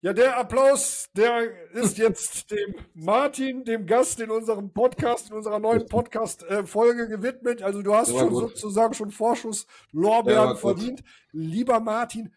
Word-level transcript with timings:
Ja, 0.00 0.12
der 0.12 0.36
Applaus, 0.38 1.08
der 1.16 1.72
ist 1.72 1.98
jetzt 1.98 2.52
dem 2.52 2.72
Martin, 2.94 3.64
dem 3.64 3.84
Gast 3.84 4.20
in 4.20 4.30
unserem 4.30 4.72
Podcast, 4.72 5.30
in 5.30 5.36
unserer 5.36 5.58
neuen 5.58 5.86
Podcast-Folge 5.86 7.08
gewidmet. 7.08 7.62
Also 7.62 7.82
du 7.82 7.92
hast 7.92 8.10
schon 8.16 8.28
gut. 8.28 8.50
sozusagen 8.56 8.94
schon 8.94 9.10
Vorschusslorbeeren 9.10 10.56
verdient. 10.56 11.02
Lieber 11.32 11.80
Martin, 11.80 12.32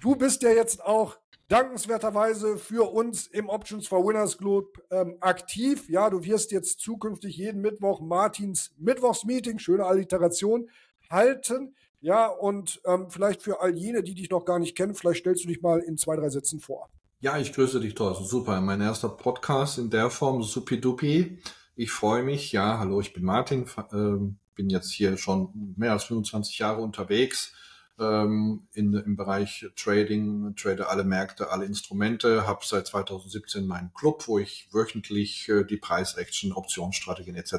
du 0.00 0.16
bist 0.16 0.42
ja 0.42 0.50
jetzt 0.50 0.84
auch 0.84 1.16
dankenswerterweise 1.48 2.58
für 2.58 2.92
uns 2.92 3.26
im 3.26 3.48
Options 3.48 3.88
for 3.88 4.06
Winners 4.06 4.36
Club 4.36 4.76
ähm, 4.90 5.16
aktiv. 5.20 5.88
Ja, 5.88 6.10
du 6.10 6.22
wirst 6.22 6.52
jetzt 6.52 6.80
zukünftig 6.80 7.38
jeden 7.38 7.62
Mittwoch 7.62 8.02
Martins 8.02 8.74
Mittwochsmeeting, 8.76 9.58
schöne 9.58 9.86
Alliteration, 9.86 10.68
halten. 11.08 11.74
Ja, 12.02 12.26
und 12.26 12.80
ähm, 12.84 13.08
vielleicht 13.08 13.42
für 13.42 13.60
all 13.60 13.74
jene, 13.76 14.02
die 14.02 14.14
dich 14.14 14.28
noch 14.28 14.44
gar 14.44 14.58
nicht 14.58 14.76
kennen, 14.76 14.94
vielleicht 14.94 15.20
stellst 15.20 15.44
du 15.44 15.48
dich 15.48 15.62
mal 15.62 15.78
in 15.78 15.96
zwei, 15.96 16.16
drei 16.16 16.28
Sätzen 16.28 16.58
vor. 16.58 16.90
Ja, 17.20 17.38
ich 17.38 17.52
grüße 17.52 17.78
dich, 17.78 17.94
Thorsten. 17.94 18.26
Super. 18.26 18.60
Mein 18.60 18.80
erster 18.80 19.08
Podcast 19.08 19.78
in 19.78 19.88
der 19.88 20.10
Form, 20.10 20.42
supidupi. 20.42 21.38
Ich 21.76 21.92
freue 21.92 22.24
mich. 22.24 22.50
Ja, 22.50 22.78
hallo, 22.78 23.00
ich 23.00 23.12
bin 23.12 23.22
Martin, 23.22 23.66
äh, 23.92 24.34
bin 24.56 24.68
jetzt 24.68 24.90
hier 24.90 25.16
schon 25.16 25.74
mehr 25.76 25.92
als 25.92 26.04
25 26.04 26.58
Jahre 26.58 26.82
unterwegs 26.82 27.54
ähm, 28.00 28.66
in, 28.72 28.94
im 28.94 29.16
Bereich 29.16 29.66
Trading, 29.76 30.56
trade 30.56 30.88
alle 30.88 31.04
Märkte, 31.04 31.50
alle 31.50 31.66
Instrumente, 31.66 32.46
habe 32.48 32.64
seit 32.64 32.88
2017 32.88 33.64
meinen 33.64 33.92
Club, 33.94 34.26
wo 34.26 34.40
ich 34.40 34.68
wöchentlich 34.72 35.48
äh, 35.48 35.64
die 35.64 35.76
Preis-Action, 35.76 36.52
Optionsstrategien 36.52 37.36
etc. 37.36 37.54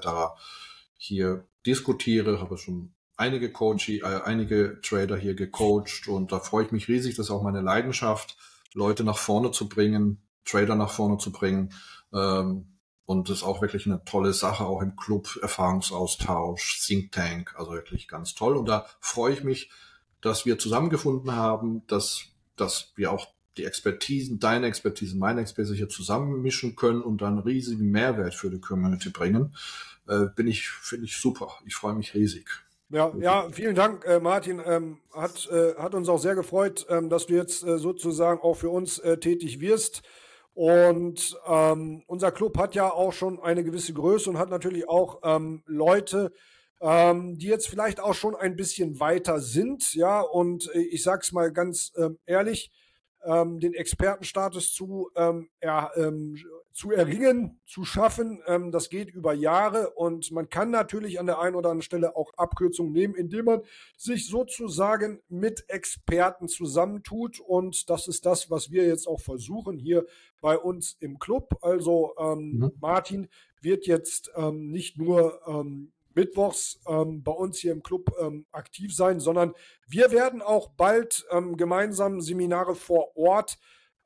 hier 0.97 1.45
diskutiere, 1.65 2.41
habe 2.41 2.57
schon 2.57 2.93
einige 3.23 3.51
Coach, 3.51 3.89
äh, 3.89 4.01
einige 4.03 4.81
Trader 4.81 5.17
hier 5.17 5.33
gecoacht 5.33 6.07
und 6.07 6.31
da 6.31 6.39
freue 6.39 6.65
ich 6.65 6.71
mich 6.71 6.87
riesig, 6.89 7.15
das 7.15 7.27
ist 7.27 7.31
auch 7.31 7.41
meine 7.41 7.61
Leidenschaft, 7.61 8.37
Leute 8.73 9.03
nach 9.03 9.17
vorne 9.17 9.51
zu 9.51 9.69
bringen, 9.69 10.21
Trader 10.45 10.75
nach 10.75 10.91
vorne 10.91 11.17
zu 11.17 11.31
bringen. 11.31 11.73
Ähm, 12.13 12.67
und 13.05 13.29
das 13.29 13.37
ist 13.37 13.43
auch 13.43 13.61
wirklich 13.61 13.85
eine 13.85 14.03
tolle 14.05 14.33
Sache, 14.33 14.65
auch 14.65 14.81
im 14.81 14.95
Club, 14.95 15.37
Erfahrungsaustausch, 15.41 16.81
Think 16.85 17.11
Tank, 17.11 17.53
also 17.57 17.71
wirklich 17.71 18.07
ganz 18.07 18.33
toll. 18.33 18.55
Und 18.55 18.67
da 18.67 18.85
freue 18.99 19.33
ich 19.33 19.43
mich, 19.43 19.69
dass 20.21 20.45
wir 20.45 20.57
zusammengefunden 20.57 21.35
haben, 21.35 21.85
dass, 21.87 22.25
dass 22.55 22.93
wir 22.95 23.11
auch 23.11 23.27
die 23.57 23.65
Expertisen, 23.65 24.39
deine 24.39 24.67
Expertise, 24.67 25.17
meine 25.17 25.41
Expertise 25.41 25.75
hier 25.75 25.89
zusammenmischen 25.89 26.75
können 26.75 27.01
und 27.01 27.21
dann 27.21 27.39
riesigen 27.39 27.91
Mehrwert 27.91 28.33
für 28.33 28.49
die 28.49 28.61
Community 28.61 29.09
bringen, 29.09 29.55
äh, 30.07 30.25
bin 30.35 30.47
ich, 30.47 30.69
finde 30.69 31.05
ich 31.05 31.17
super. 31.17 31.59
Ich 31.65 31.75
freue 31.75 31.93
mich 31.93 32.13
riesig. 32.13 32.62
Ja, 32.89 33.11
ja, 33.19 33.49
vielen 33.51 33.75
Dank, 33.75 34.05
äh, 34.05 34.19
Martin. 34.19 34.61
Ähm, 34.63 34.99
hat, 35.11 35.49
äh, 35.51 35.73
hat 35.75 35.95
uns 35.95 36.09
auch 36.09 36.19
sehr 36.19 36.35
gefreut, 36.35 36.85
ähm, 36.89 37.09
dass 37.09 37.25
du 37.25 37.33
jetzt 37.33 37.63
äh, 37.63 37.77
sozusagen 37.77 38.39
auch 38.41 38.55
für 38.55 38.69
uns 38.69 38.99
äh, 38.99 39.17
tätig 39.17 39.59
wirst. 39.59 40.03
Und 40.53 41.35
ähm, 41.47 42.03
unser 42.05 42.31
Club 42.31 42.57
hat 42.59 42.75
ja 42.75 42.91
auch 42.91 43.11
schon 43.11 43.39
eine 43.41 43.63
gewisse 43.63 43.93
Größe 43.93 44.29
und 44.29 44.37
hat 44.37 44.51
natürlich 44.51 44.87
auch 44.87 45.21
ähm, 45.23 45.63
Leute, 45.65 46.31
ähm, 46.81 47.39
die 47.39 47.47
jetzt 47.47 47.67
vielleicht 47.67 47.99
auch 47.99 48.13
schon 48.13 48.35
ein 48.35 48.55
bisschen 48.55 48.99
weiter 48.99 49.39
sind. 49.39 49.95
Ja, 49.95 50.21
und 50.21 50.69
äh, 50.75 50.81
ich 50.81 51.01
sag's 51.01 51.31
mal 51.31 51.51
ganz 51.51 51.91
ähm, 51.97 52.19
ehrlich, 52.25 52.71
den 53.25 53.73
Expertenstatus 53.73 54.73
zu 54.73 55.09
er, 55.61 55.91
zu 56.73 56.91
erringen, 56.91 57.61
zu 57.65 57.85
schaffen. 57.85 58.41
Ähm, 58.47 58.71
das 58.71 58.89
geht 58.89 59.11
über 59.11 59.33
Jahre 59.33 59.91
und 59.91 60.31
man 60.31 60.49
kann 60.49 60.71
natürlich 60.71 61.19
an 61.19 61.27
der 61.27 61.39
einen 61.39 61.55
oder 61.55 61.69
anderen 61.69 61.83
Stelle 61.83 62.15
auch 62.15 62.33
Abkürzungen 62.35 62.91
nehmen, 62.91 63.13
indem 63.13 63.45
man 63.45 63.61
sich 63.95 64.27
sozusagen 64.27 65.21
mit 65.29 65.69
Experten 65.69 66.47
zusammentut. 66.47 67.39
Und 67.39 67.89
das 67.89 68.07
ist 68.07 68.25
das, 68.25 68.49
was 68.49 68.71
wir 68.71 68.87
jetzt 68.87 69.07
auch 69.07 69.21
versuchen 69.21 69.77
hier 69.77 70.05
bei 70.41 70.57
uns 70.57 70.97
im 70.99 71.19
Club. 71.19 71.57
Also 71.61 72.15
ähm, 72.19 72.57
mhm. 72.57 72.71
Martin 72.81 73.29
wird 73.61 73.85
jetzt 73.85 74.31
ähm, 74.35 74.71
nicht 74.71 74.97
nur 74.97 75.39
ähm, 75.47 75.93
mittwochs 76.15 76.79
ähm, 76.87 77.23
bei 77.23 77.31
uns 77.31 77.59
hier 77.59 77.71
im 77.71 77.83
Club 77.83 78.11
ähm, 78.19 78.45
aktiv 78.51 78.95
sein, 78.95 79.19
sondern 79.19 79.53
wir 79.87 80.11
werden 80.11 80.41
auch 80.41 80.69
bald 80.69 81.25
ähm, 81.31 81.55
gemeinsam 81.55 82.21
Seminare 82.21 82.75
vor 82.75 83.15
Ort 83.15 83.57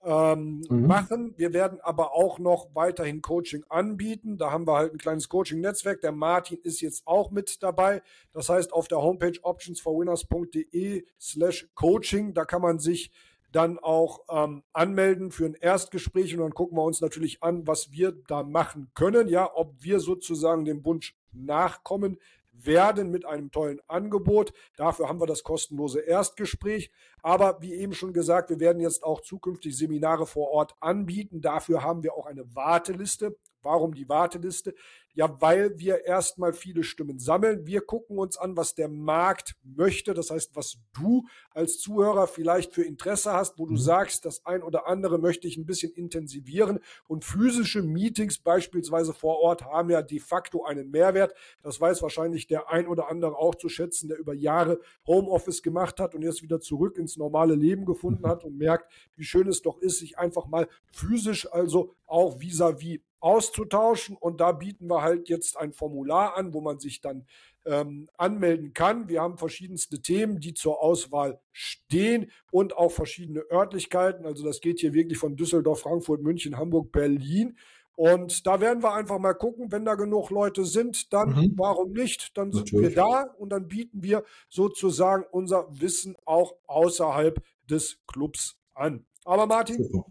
ähm, 0.03 0.63
mhm. 0.69 0.87
machen. 0.87 1.33
Wir 1.37 1.53
werden 1.53 1.79
aber 1.81 2.13
auch 2.13 2.39
noch 2.39 2.67
weiterhin 2.73 3.21
Coaching 3.21 3.63
anbieten. 3.69 4.37
Da 4.37 4.51
haben 4.51 4.67
wir 4.67 4.75
halt 4.75 4.93
ein 4.93 4.97
kleines 4.97 5.29
Coaching-Netzwerk. 5.29 6.01
Der 6.01 6.11
Martin 6.11 6.59
ist 6.63 6.81
jetzt 6.81 7.05
auch 7.05 7.31
mit 7.31 7.61
dabei. 7.63 8.01
Das 8.31 8.49
heißt, 8.49 8.73
auf 8.73 8.87
der 8.87 9.01
Homepage 9.01 9.39
optionsforwinners.de 9.41 11.05
slash 11.19 11.69
coaching, 11.75 12.33
da 12.33 12.45
kann 12.45 12.61
man 12.61 12.79
sich 12.79 13.11
dann 13.51 13.79
auch 13.79 14.21
ähm, 14.29 14.63
anmelden 14.73 15.31
für 15.31 15.45
ein 15.45 15.55
Erstgespräch 15.55 16.33
und 16.35 16.41
dann 16.41 16.53
gucken 16.53 16.77
wir 16.77 16.83
uns 16.83 17.01
natürlich 17.01 17.41
an, 17.41 17.65
was 17.65 17.91
wir 17.91 18.11
da 18.27 18.43
machen 18.43 18.91
können. 18.93 19.29
Ja, 19.29 19.49
ob 19.53 19.75
wir 19.79 19.99
sozusagen 19.99 20.65
dem 20.65 20.85
Wunsch 20.85 21.15
nachkommen 21.31 22.17
werden 22.65 23.11
mit 23.11 23.25
einem 23.25 23.51
tollen 23.51 23.79
Angebot. 23.87 24.53
Dafür 24.75 25.07
haben 25.07 25.21
wir 25.21 25.27
das 25.27 25.43
kostenlose 25.43 25.99
Erstgespräch. 25.99 26.91
Aber 27.21 27.61
wie 27.61 27.73
eben 27.73 27.93
schon 27.93 28.13
gesagt, 28.13 28.49
wir 28.49 28.59
werden 28.59 28.81
jetzt 28.81 29.03
auch 29.03 29.21
zukünftig 29.21 29.77
Seminare 29.77 30.25
vor 30.25 30.49
Ort 30.49 30.75
anbieten. 30.79 31.41
Dafür 31.41 31.83
haben 31.83 32.03
wir 32.03 32.13
auch 32.13 32.25
eine 32.25 32.55
Warteliste. 32.55 33.37
Warum 33.61 33.93
die 33.93 34.07
Warteliste? 34.07 34.73
Ja, 35.17 35.35
weil 35.41 35.79
wir 35.79 36.05
erstmal 36.05 36.53
viele 36.53 36.83
Stimmen 36.83 37.17
sammeln. 37.17 37.65
Wir 37.65 37.81
gucken 37.81 38.19
uns 38.19 38.37
an, 38.37 38.55
was 38.55 38.75
der 38.75 38.87
Markt 38.87 39.55
möchte. 39.63 40.13
Das 40.13 40.29
heißt, 40.29 40.55
was 40.55 40.77
du 40.93 41.25
als 41.49 41.79
Zuhörer 41.79 42.27
vielleicht 42.27 42.75
für 42.75 42.83
Interesse 42.83 43.33
hast, 43.33 43.57
wo 43.57 43.65
du 43.65 43.71
mhm. 43.71 43.79
sagst, 43.79 44.25
das 44.25 44.45
ein 44.45 44.61
oder 44.61 44.85
andere 44.85 45.17
möchte 45.17 45.47
ich 45.47 45.57
ein 45.57 45.65
bisschen 45.65 45.91
intensivieren. 45.93 46.81
Und 47.07 47.25
physische 47.25 47.81
Meetings 47.81 48.37
beispielsweise 48.37 49.11
vor 49.11 49.39
Ort 49.39 49.65
haben 49.65 49.89
ja 49.89 50.03
de 50.03 50.19
facto 50.19 50.65
einen 50.65 50.91
Mehrwert. 50.91 51.33
Das 51.63 51.81
weiß 51.81 52.03
wahrscheinlich 52.03 52.45
der 52.45 52.69
ein 52.69 52.85
oder 52.85 53.09
andere 53.09 53.37
auch 53.37 53.55
zu 53.55 53.69
schätzen, 53.69 54.09
der 54.09 54.19
über 54.19 54.35
Jahre 54.35 54.79
Homeoffice 55.07 55.63
gemacht 55.63 55.99
hat 55.99 56.13
und 56.13 56.21
jetzt 56.21 56.43
wieder 56.43 56.59
zurück 56.59 56.95
ins 56.95 57.17
normale 57.17 57.55
Leben 57.55 57.85
gefunden 57.85 58.21
mhm. 58.21 58.27
hat 58.27 58.43
und 58.43 58.55
merkt, 58.55 58.93
wie 59.15 59.25
schön 59.25 59.47
es 59.47 59.63
doch 59.63 59.79
ist, 59.79 59.97
sich 59.97 60.19
einfach 60.19 60.45
mal 60.45 60.67
physisch, 60.91 61.51
also 61.51 61.95
auch 62.05 62.39
vis-à-vis 62.39 62.99
-vis 62.99 63.06
auszutauschen. 63.19 64.15
Und 64.17 64.41
da 64.41 64.51
bieten 64.51 64.87
wir 64.89 65.01
halt 65.01 65.29
jetzt 65.29 65.57
ein 65.57 65.73
Formular 65.73 66.35
an, 66.37 66.53
wo 66.53 66.61
man 66.61 66.79
sich 66.79 67.01
dann 67.01 67.25
ähm, 67.65 68.09
anmelden 68.17 68.73
kann. 68.73 69.09
Wir 69.09 69.21
haben 69.21 69.37
verschiedenste 69.37 70.01
Themen, 70.01 70.39
die 70.39 70.53
zur 70.53 70.81
Auswahl 70.81 71.39
stehen 71.51 72.31
und 72.51 72.75
auch 72.77 72.91
verschiedene 72.91 73.43
Örtlichkeiten. 73.51 74.25
Also 74.25 74.45
das 74.45 74.61
geht 74.61 74.79
hier 74.79 74.93
wirklich 74.93 75.17
von 75.17 75.35
Düsseldorf, 75.35 75.81
Frankfurt, 75.81 76.21
München, 76.21 76.57
Hamburg, 76.57 76.91
Berlin. 76.91 77.57
Und 77.95 78.45
da 78.45 78.61
werden 78.61 78.83
wir 78.83 78.93
einfach 78.93 79.17
mal 79.17 79.33
gucken, 79.33 79.71
wenn 79.71 79.83
da 79.83 79.95
genug 79.95 80.29
Leute 80.29 80.65
sind, 80.65 81.11
dann 81.13 81.29
mhm. 81.29 81.53
warum 81.57 81.93
nicht? 81.93 82.37
Dann 82.37 82.51
sind 82.51 82.71
Natürlich. 82.71 82.95
wir 82.95 82.95
da 82.95 83.23
und 83.39 83.49
dann 83.49 83.67
bieten 83.67 84.03
wir 84.03 84.23
sozusagen 84.49 85.25
unser 85.31 85.67
Wissen 85.71 86.15
auch 86.23 86.53
außerhalb 86.67 87.43
des 87.67 87.99
Clubs 88.05 88.59
an. 88.75 89.07
Aber 89.25 89.47
Martin, 89.47 89.83
Super. 89.83 90.05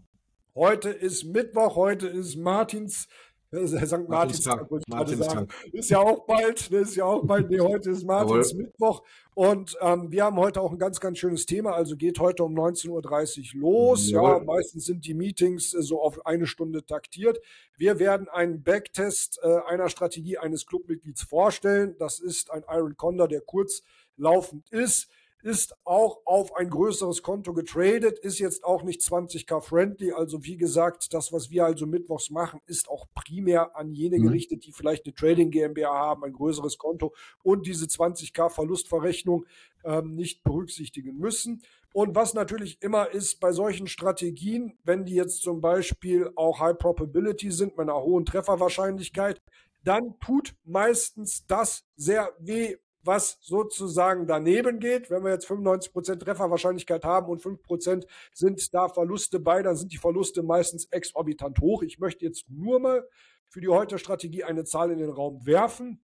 Heute 0.57 0.89
ist 0.89 1.23
Mittwoch, 1.23 1.75
heute 1.75 2.07
ist 2.07 2.35
Martins 2.35 3.07
St. 3.53 4.09
Martins 4.09 4.41
Tag, 4.41 4.67
Martins 4.87 5.27
Tag. 5.27 5.53
Ist 5.71 5.91
ja 5.91 5.99
auch 5.99 6.25
bald, 6.25 6.71
ne, 6.71 6.79
ist 6.79 6.95
ja 6.95 7.05
auch 7.05 7.23
bald, 7.23 7.51
nee, 7.51 7.59
heute 7.59 7.91
ist 7.91 8.03
Martins 8.03 8.53
Jawohl. 8.53 8.63
Mittwoch 8.63 9.03
und 9.35 9.77
ähm, 9.81 10.11
wir 10.11 10.23
haben 10.23 10.37
heute 10.37 10.59
auch 10.59 10.71
ein 10.71 10.79
ganz, 10.79 10.99
ganz 10.99 11.19
schönes 11.19 11.45
Thema, 11.45 11.73
also 11.73 11.95
geht 11.95 12.17
heute 12.17 12.43
um 12.43 12.55
19.30 12.55 13.53
Uhr 13.53 13.61
los. 13.61 14.09
Jawohl. 14.09 14.29
Ja, 14.29 14.39
meistens 14.39 14.85
sind 14.85 15.05
die 15.05 15.13
Meetings 15.13 15.75
äh, 15.75 15.83
so 15.83 16.01
auf 16.01 16.25
eine 16.25 16.47
Stunde 16.47 16.83
taktiert. 16.83 17.39
Wir 17.77 17.99
werden 17.99 18.27
einen 18.27 18.63
Backtest 18.63 19.39
äh, 19.43 19.59
einer 19.67 19.89
Strategie 19.89 20.39
eines 20.39 20.65
Clubmitglieds 20.65 21.21
vorstellen. 21.21 21.95
Das 21.99 22.19
ist 22.19 22.49
ein 22.49 22.63
Iron 22.67 22.97
Condor, 22.97 23.27
der 23.27 23.41
kurz 23.41 23.83
laufend 24.17 24.67
ist 24.71 25.07
ist 25.43 25.75
auch 25.83 26.21
auf 26.25 26.55
ein 26.55 26.69
größeres 26.69 27.21
Konto 27.21 27.53
getradet, 27.53 28.19
ist 28.19 28.39
jetzt 28.39 28.63
auch 28.63 28.83
nicht 28.83 29.01
20k 29.01 29.61
friendly. 29.61 30.11
Also 30.11 30.43
wie 30.43 30.57
gesagt, 30.57 31.13
das, 31.13 31.31
was 31.31 31.49
wir 31.51 31.65
also 31.65 31.85
mittwochs 31.85 32.29
machen, 32.29 32.59
ist 32.65 32.89
auch 32.89 33.05
primär 33.13 33.75
an 33.75 33.91
jene 33.93 34.17
mhm. 34.17 34.23
gerichtet, 34.23 34.65
die 34.65 34.71
vielleicht 34.71 35.05
eine 35.05 35.13
Trading 35.13 35.51
GmbH 35.51 35.93
haben, 35.93 36.23
ein 36.23 36.33
größeres 36.33 36.77
Konto 36.77 37.13
und 37.43 37.67
diese 37.67 37.85
20k 37.85 38.49
Verlustverrechnung 38.49 39.45
ähm, 39.83 40.15
nicht 40.15 40.43
berücksichtigen 40.43 41.17
müssen. 41.17 41.61
Und 41.93 42.15
was 42.15 42.33
natürlich 42.33 42.81
immer 42.81 43.09
ist 43.11 43.39
bei 43.39 43.51
solchen 43.51 43.87
Strategien, 43.87 44.77
wenn 44.83 45.05
die 45.05 45.15
jetzt 45.15 45.41
zum 45.41 45.61
Beispiel 45.61 46.29
auch 46.35 46.59
High 46.59 46.77
Probability 46.77 47.51
sind, 47.51 47.77
mit 47.77 47.89
einer 47.89 48.01
hohen 48.01 48.25
Trefferwahrscheinlichkeit, 48.25 49.41
dann 49.83 50.19
tut 50.19 50.53
meistens 50.65 51.45
das 51.47 51.85
sehr 51.95 52.33
weh, 52.39 52.75
was 53.07 53.39
sozusagen 53.41 54.27
daneben 54.27 54.79
geht. 54.79 55.09
Wenn 55.09 55.23
wir 55.23 55.31
jetzt 55.31 55.49
95% 55.49 56.19
Trefferwahrscheinlichkeit 56.19 57.03
haben 57.03 57.29
und 57.29 57.41
5% 57.41 58.05
sind 58.33 58.73
da 58.73 58.89
Verluste 58.89 59.39
bei, 59.39 59.63
dann 59.63 59.75
sind 59.75 59.91
die 59.91 59.97
Verluste 59.97 60.43
meistens 60.43 60.85
exorbitant 60.91 61.59
hoch. 61.59 61.81
Ich 61.81 61.97
möchte 61.97 62.25
jetzt 62.25 62.49
nur 62.49 62.79
mal 62.79 63.07
für 63.47 63.61
die 63.61 63.69
heute 63.69 63.97
Strategie 63.97 64.43
eine 64.43 64.65
Zahl 64.65 64.91
in 64.91 64.99
den 64.99 65.09
Raum 65.09 65.45
werfen. 65.45 66.03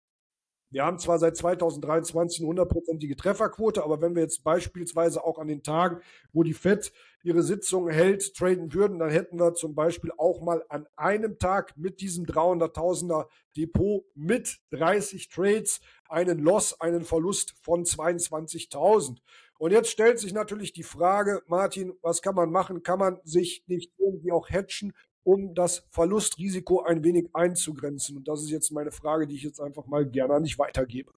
Wir 0.72 0.86
haben 0.86 0.98
zwar 0.98 1.18
seit 1.18 1.36
2023 1.36 2.40
eine 2.40 2.48
hundertprozentige 2.48 3.14
Trefferquote, 3.14 3.84
aber 3.84 4.00
wenn 4.00 4.14
wir 4.14 4.22
jetzt 4.22 4.42
beispielsweise 4.42 5.22
auch 5.22 5.38
an 5.38 5.48
den 5.48 5.62
Tagen, 5.62 6.00
wo 6.32 6.42
die 6.42 6.54
FED 6.54 6.92
ihre 7.22 7.42
Sitzung 7.42 7.90
hält, 7.90 8.34
traden 8.34 8.72
würden, 8.72 8.98
dann 8.98 9.10
hätten 9.10 9.38
wir 9.38 9.52
zum 9.52 9.74
Beispiel 9.74 10.12
auch 10.16 10.40
mal 10.40 10.64
an 10.70 10.86
einem 10.96 11.38
Tag 11.38 11.76
mit 11.76 12.00
diesem 12.00 12.24
300.000er 12.24 13.26
Depot 13.54 14.04
mit 14.14 14.60
30 14.70 15.28
Trades 15.28 15.82
einen 16.08 16.38
Loss, 16.38 16.80
einen 16.80 17.04
Verlust 17.04 17.54
von 17.60 17.84
22.000. 17.84 19.18
Und 19.58 19.72
jetzt 19.72 19.90
stellt 19.90 20.18
sich 20.18 20.32
natürlich 20.32 20.72
die 20.72 20.82
Frage, 20.84 21.42
Martin, 21.48 21.92
was 22.00 22.22
kann 22.22 22.34
man 22.34 22.50
machen? 22.50 22.82
Kann 22.82 22.98
man 22.98 23.20
sich 23.24 23.62
nicht 23.66 23.92
irgendwie 23.98 24.32
auch 24.32 24.48
hatchen 24.48 24.94
um 25.24 25.54
das 25.54 25.84
Verlustrisiko 25.90 26.82
ein 26.82 27.04
wenig 27.04 27.28
einzugrenzen? 27.32 28.16
Und 28.16 28.28
das 28.28 28.42
ist 28.42 28.50
jetzt 28.50 28.70
meine 28.72 28.90
Frage, 28.92 29.26
die 29.26 29.36
ich 29.36 29.42
jetzt 29.42 29.60
einfach 29.60 29.86
mal 29.86 30.06
gerne 30.06 30.34
an 30.34 30.44
dich 30.44 30.58
weitergebe. 30.58 31.12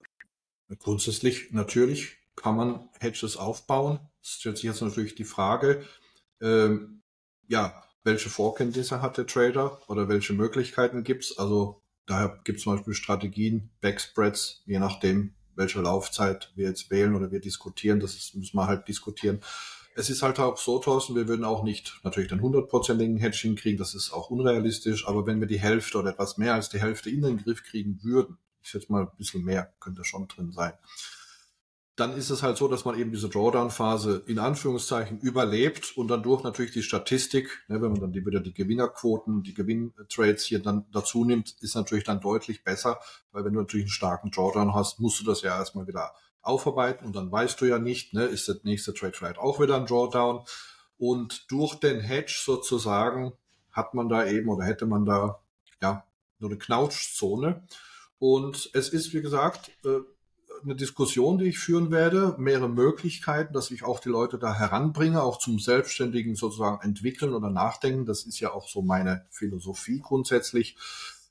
Grundsätzlich 0.78 1.52
natürlich 1.52 2.16
kann 2.34 2.56
man 2.56 2.88
Hedges 3.00 3.36
aufbauen. 3.36 4.00
Es 4.22 4.30
stellt 4.30 4.56
sich 4.56 4.64
jetzt 4.64 4.82
natürlich 4.82 5.14
die 5.14 5.24
Frage, 5.24 5.84
ähm, 6.40 7.02
ja, 7.48 7.82
welche 8.04 8.28
Vorkenntnisse 8.28 9.02
hat 9.02 9.18
der 9.18 9.26
Trader 9.26 9.80
oder 9.88 10.08
welche 10.08 10.32
Möglichkeiten 10.32 11.02
gibt's? 11.02 11.38
Also 11.38 11.82
daher 12.06 12.40
gibt 12.44 12.58
es 12.58 12.64
zum 12.64 12.76
Beispiel 12.76 12.94
Strategien, 12.94 13.70
Backspreads, 13.80 14.62
je 14.66 14.78
nachdem, 14.78 15.34
welche 15.54 15.80
Laufzeit 15.80 16.52
wir 16.54 16.68
jetzt 16.68 16.90
wählen 16.90 17.14
oder 17.14 17.32
wir 17.32 17.40
diskutieren. 17.40 17.98
Das 17.98 18.14
ist, 18.14 18.34
müssen 18.34 18.56
wir 18.56 18.66
halt 18.66 18.86
diskutieren 18.86 19.40
es 19.96 20.10
ist 20.10 20.22
halt 20.22 20.38
auch 20.38 20.58
so, 20.58 20.78
Thorsten, 20.78 21.14
wir 21.14 21.26
würden 21.26 21.44
auch 21.44 21.62
nicht 21.62 22.00
natürlich 22.04 22.28
den 22.28 22.42
hundertprozentigen 22.42 23.16
Hedging 23.16 23.56
kriegen, 23.56 23.78
das 23.78 23.94
ist 23.94 24.12
auch 24.12 24.30
unrealistisch, 24.30 25.08
aber 25.08 25.26
wenn 25.26 25.40
wir 25.40 25.46
die 25.46 25.58
Hälfte 25.58 25.98
oder 25.98 26.10
etwas 26.10 26.36
mehr 26.36 26.54
als 26.54 26.68
die 26.68 26.80
Hälfte 26.80 27.08
in 27.08 27.22
den 27.22 27.38
Griff 27.38 27.64
kriegen 27.64 27.98
würden, 28.02 28.36
ich 28.62 28.68
schätze 28.68 28.92
mal 28.92 29.04
ein 29.04 29.16
bisschen 29.16 29.42
mehr 29.42 29.72
könnte 29.80 30.04
schon 30.04 30.28
drin 30.28 30.52
sein, 30.52 30.74
dann 31.96 32.14
ist 32.14 32.28
es 32.28 32.42
halt 32.42 32.58
so, 32.58 32.68
dass 32.68 32.84
man 32.84 32.98
eben 32.98 33.10
diese 33.10 33.30
Drawdown-Phase 33.30 34.22
in 34.26 34.38
Anführungszeichen 34.38 35.18
überlebt 35.18 35.96
und 35.96 36.08
dann 36.08 36.22
durch 36.22 36.42
natürlich 36.42 36.72
die 36.72 36.82
Statistik, 36.82 37.64
ne, 37.68 37.80
wenn 37.80 37.92
man 37.92 38.00
dann 38.00 38.12
die, 38.12 38.24
wieder 38.26 38.40
die 38.40 38.52
Gewinnerquoten, 38.52 39.42
die 39.42 39.54
Gewinntrades 39.54 40.44
hier 40.44 40.58
dann 40.58 40.84
dazu 40.92 41.24
nimmt, 41.24 41.56
ist 41.62 41.74
natürlich 41.74 42.04
dann 42.04 42.20
deutlich 42.20 42.64
besser, 42.64 43.00
weil 43.32 43.46
wenn 43.46 43.54
du 43.54 43.60
natürlich 43.60 43.84
einen 43.84 43.90
starken 43.90 44.30
Drawdown 44.30 44.74
hast, 44.74 45.00
musst 45.00 45.20
du 45.20 45.24
das 45.24 45.40
ja 45.40 45.56
erstmal 45.56 45.86
wieder 45.86 46.12
aufarbeiten 46.46 47.06
und 47.06 47.16
dann 47.16 47.30
weißt 47.30 47.60
du 47.60 47.66
ja 47.66 47.78
nicht, 47.78 48.14
ne, 48.14 48.24
ist 48.24 48.48
der 48.48 48.56
nächste 48.62 48.94
Trade 48.94 49.12
vielleicht 49.14 49.38
auch 49.38 49.60
wieder 49.60 49.76
ein 49.76 49.86
Drawdown. 49.86 50.44
Und 50.98 51.50
durch 51.50 51.74
den 51.74 52.00
Hedge 52.00 52.40
sozusagen 52.44 53.32
hat 53.70 53.94
man 53.94 54.08
da 54.08 54.26
eben 54.26 54.48
oder 54.48 54.64
hätte 54.64 54.86
man 54.86 55.04
da 55.04 55.40
ja 55.82 56.04
so 56.40 56.46
eine 56.46 56.56
Knautschzone. 56.56 57.66
Und 58.18 58.70
es 58.72 58.88
ist, 58.88 59.12
wie 59.12 59.20
gesagt, 59.20 59.70
äh, 59.84 60.00
eine 60.62 60.74
Diskussion, 60.74 61.38
die 61.38 61.46
ich 61.46 61.58
führen 61.58 61.90
werde, 61.90 62.34
mehrere 62.38 62.68
Möglichkeiten, 62.68 63.52
dass 63.52 63.70
ich 63.70 63.84
auch 63.84 64.00
die 64.00 64.08
Leute 64.08 64.38
da 64.38 64.54
heranbringe, 64.54 65.22
auch 65.22 65.38
zum 65.38 65.58
selbstständigen 65.58 66.34
sozusagen 66.34 66.82
entwickeln 66.82 67.34
oder 67.34 67.50
nachdenken. 67.50 68.06
Das 68.06 68.24
ist 68.24 68.40
ja 68.40 68.52
auch 68.52 68.68
so 68.68 68.82
meine 68.82 69.26
Philosophie 69.30 70.00
grundsätzlich, 70.00 70.76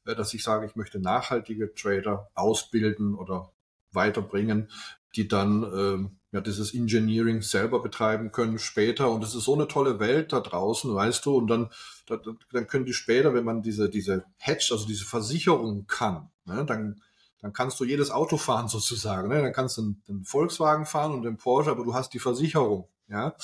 äh, 0.05 0.15
dass 0.15 0.33
ich 0.33 0.43
sage, 0.43 0.67
ich 0.67 0.75
möchte 0.75 0.99
nachhaltige 0.99 1.73
Trader 1.73 2.29
ausbilden 2.35 3.15
oder 3.15 3.51
weiterbringen, 3.95 4.69
die 5.15 5.27
dann 5.27 5.63
ähm, 5.63 6.19
ja 6.31 6.41
dieses 6.41 6.73
Engineering 6.73 7.41
selber 7.41 7.81
betreiben 7.81 8.31
können 8.31 8.59
später. 8.59 9.09
Und 9.09 9.23
es 9.23 9.33
ist 9.33 9.45
so 9.45 9.55
eine 9.55 9.67
tolle 9.67 9.99
Welt 9.99 10.33
da 10.33 10.41
draußen, 10.41 10.93
weißt 10.93 11.25
du. 11.25 11.37
Und 11.37 11.47
dann, 11.47 11.69
da, 12.05 12.19
dann 12.51 12.67
können 12.67 12.85
die 12.85 12.93
später, 12.93 13.33
wenn 13.33 13.45
man 13.45 13.61
diese 13.61 13.89
diese 13.89 14.25
Hedge, 14.37 14.69
also 14.71 14.85
diese 14.85 15.05
Versicherung 15.05 15.87
kann, 15.87 16.29
ne, 16.45 16.65
dann 16.65 17.01
dann 17.45 17.53
kannst 17.53 17.79
du 17.79 17.85
jedes 17.85 18.09
Auto 18.09 18.37
fahren 18.37 18.67
sozusagen. 18.69 19.29
Ne? 19.29 19.41
Dann 19.41 19.53
kannst 19.53 19.77
du 19.77 19.95
den, 20.07 20.23
Volkswagen 20.23 20.87
fahren 20.87 21.13
und 21.13 21.21
den 21.21 21.37
Porsche, 21.37 21.69
aber 21.69 21.83
du 21.83 21.93
hast 21.93 22.13
die 22.13 22.19
Versicherung. 22.19 22.87
Ja, 23.07 23.35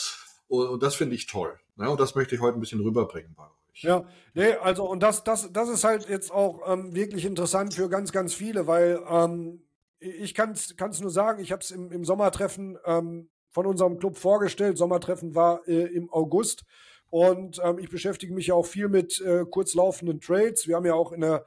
und, 0.47 0.67
und 0.67 0.83
das 0.83 0.95
finde 0.95 1.15
ich 1.15 1.27
toll. 1.27 1.53
Ne? 1.75 1.87
Und 1.87 1.99
das 1.99 2.15
möchte 2.15 2.33
ich 2.33 2.41
heute 2.41 2.57
ein 2.57 2.61
bisschen 2.61 2.81
rüberbringen 2.81 3.35
bei 3.35 3.43
euch. 3.43 3.83
Ja, 3.83 4.03
nee, 4.33 4.53
also 4.53 4.89
und 4.89 5.01
das, 5.01 5.23
das, 5.23 5.53
das 5.53 5.69
ist 5.69 5.83
halt 5.83 6.09
jetzt 6.09 6.31
auch 6.31 6.61
ähm, 6.67 6.95
wirklich 6.95 7.25
interessant 7.25 7.75
für 7.75 7.89
ganz, 7.89 8.11
ganz 8.11 8.33
viele, 8.33 8.65
weil 8.65 8.99
ähm, 9.07 9.61
ich 10.01 10.33
kann 10.33 10.51
es 10.51 11.01
nur 11.01 11.11
sagen, 11.11 11.41
ich 11.41 11.51
habe 11.51 11.61
es 11.61 11.71
im, 11.71 11.91
im 11.91 12.03
Sommertreffen 12.03 12.77
ähm, 12.85 13.29
von 13.51 13.65
unserem 13.67 13.97
Club 13.99 14.17
vorgestellt. 14.17 14.77
Sommertreffen 14.77 15.35
war 15.35 15.67
äh, 15.67 15.85
im 15.93 16.11
August 16.11 16.63
und 17.09 17.59
ähm, 17.63 17.77
ich 17.77 17.89
beschäftige 17.89 18.33
mich 18.33 18.47
ja 18.47 18.55
auch 18.55 18.65
viel 18.65 18.89
mit 18.89 19.21
äh, 19.21 19.45
kurzlaufenden 19.49 20.19
Trades. 20.19 20.67
Wir 20.67 20.75
haben 20.75 20.85
ja 20.85 20.95
auch 20.95 21.11
in 21.11 21.21
der 21.21 21.45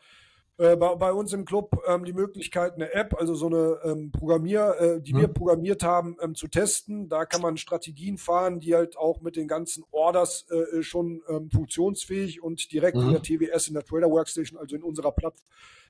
äh, 0.56 0.76
bei, 0.76 0.94
bei, 0.94 1.12
uns 1.12 1.32
im 1.32 1.44
Club 1.44 1.82
ähm, 1.86 2.04
die 2.04 2.12
Möglichkeit, 2.12 2.74
eine 2.74 2.92
App, 2.94 3.14
also 3.18 3.34
so 3.34 3.46
eine 3.46 3.78
ähm, 3.84 4.12
Programmier, 4.12 4.76
äh, 4.78 5.00
die 5.00 5.12
hm. 5.12 5.20
wir 5.20 5.28
programmiert 5.28 5.82
haben, 5.82 6.16
ähm, 6.20 6.34
zu 6.34 6.46
testen. 6.46 7.08
Da 7.08 7.24
kann 7.24 7.40
man 7.40 7.56
Strategien 7.56 8.18
fahren, 8.18 8.60
die 8.60 8.74
halt 8.74 8.96
auch 8.96 9.20
mit 9.20 9.34
den 9.36 9.48
ganzen 9.48 9.84
Orders 9.90 10.46
äh, 10.50 10.82
schon 10.82 11.22
ähm, 11.28 11.50
funktionsfähig 11.50 12.42
und 12.42 12.72
direkt 12.72 12.96
hm. 12.96 13.06
in 13.06 13.12
der 13.12 13.22
TWS, 13.22 13.68
in 13.68 13.74
der 13.74 13.84
Trader 13.84 14.10
Workstation, 14.10 14.58
also 14.58 14.76
in 14.76 14.82
unserer 14.82 15.12
Platt 15.12 15.34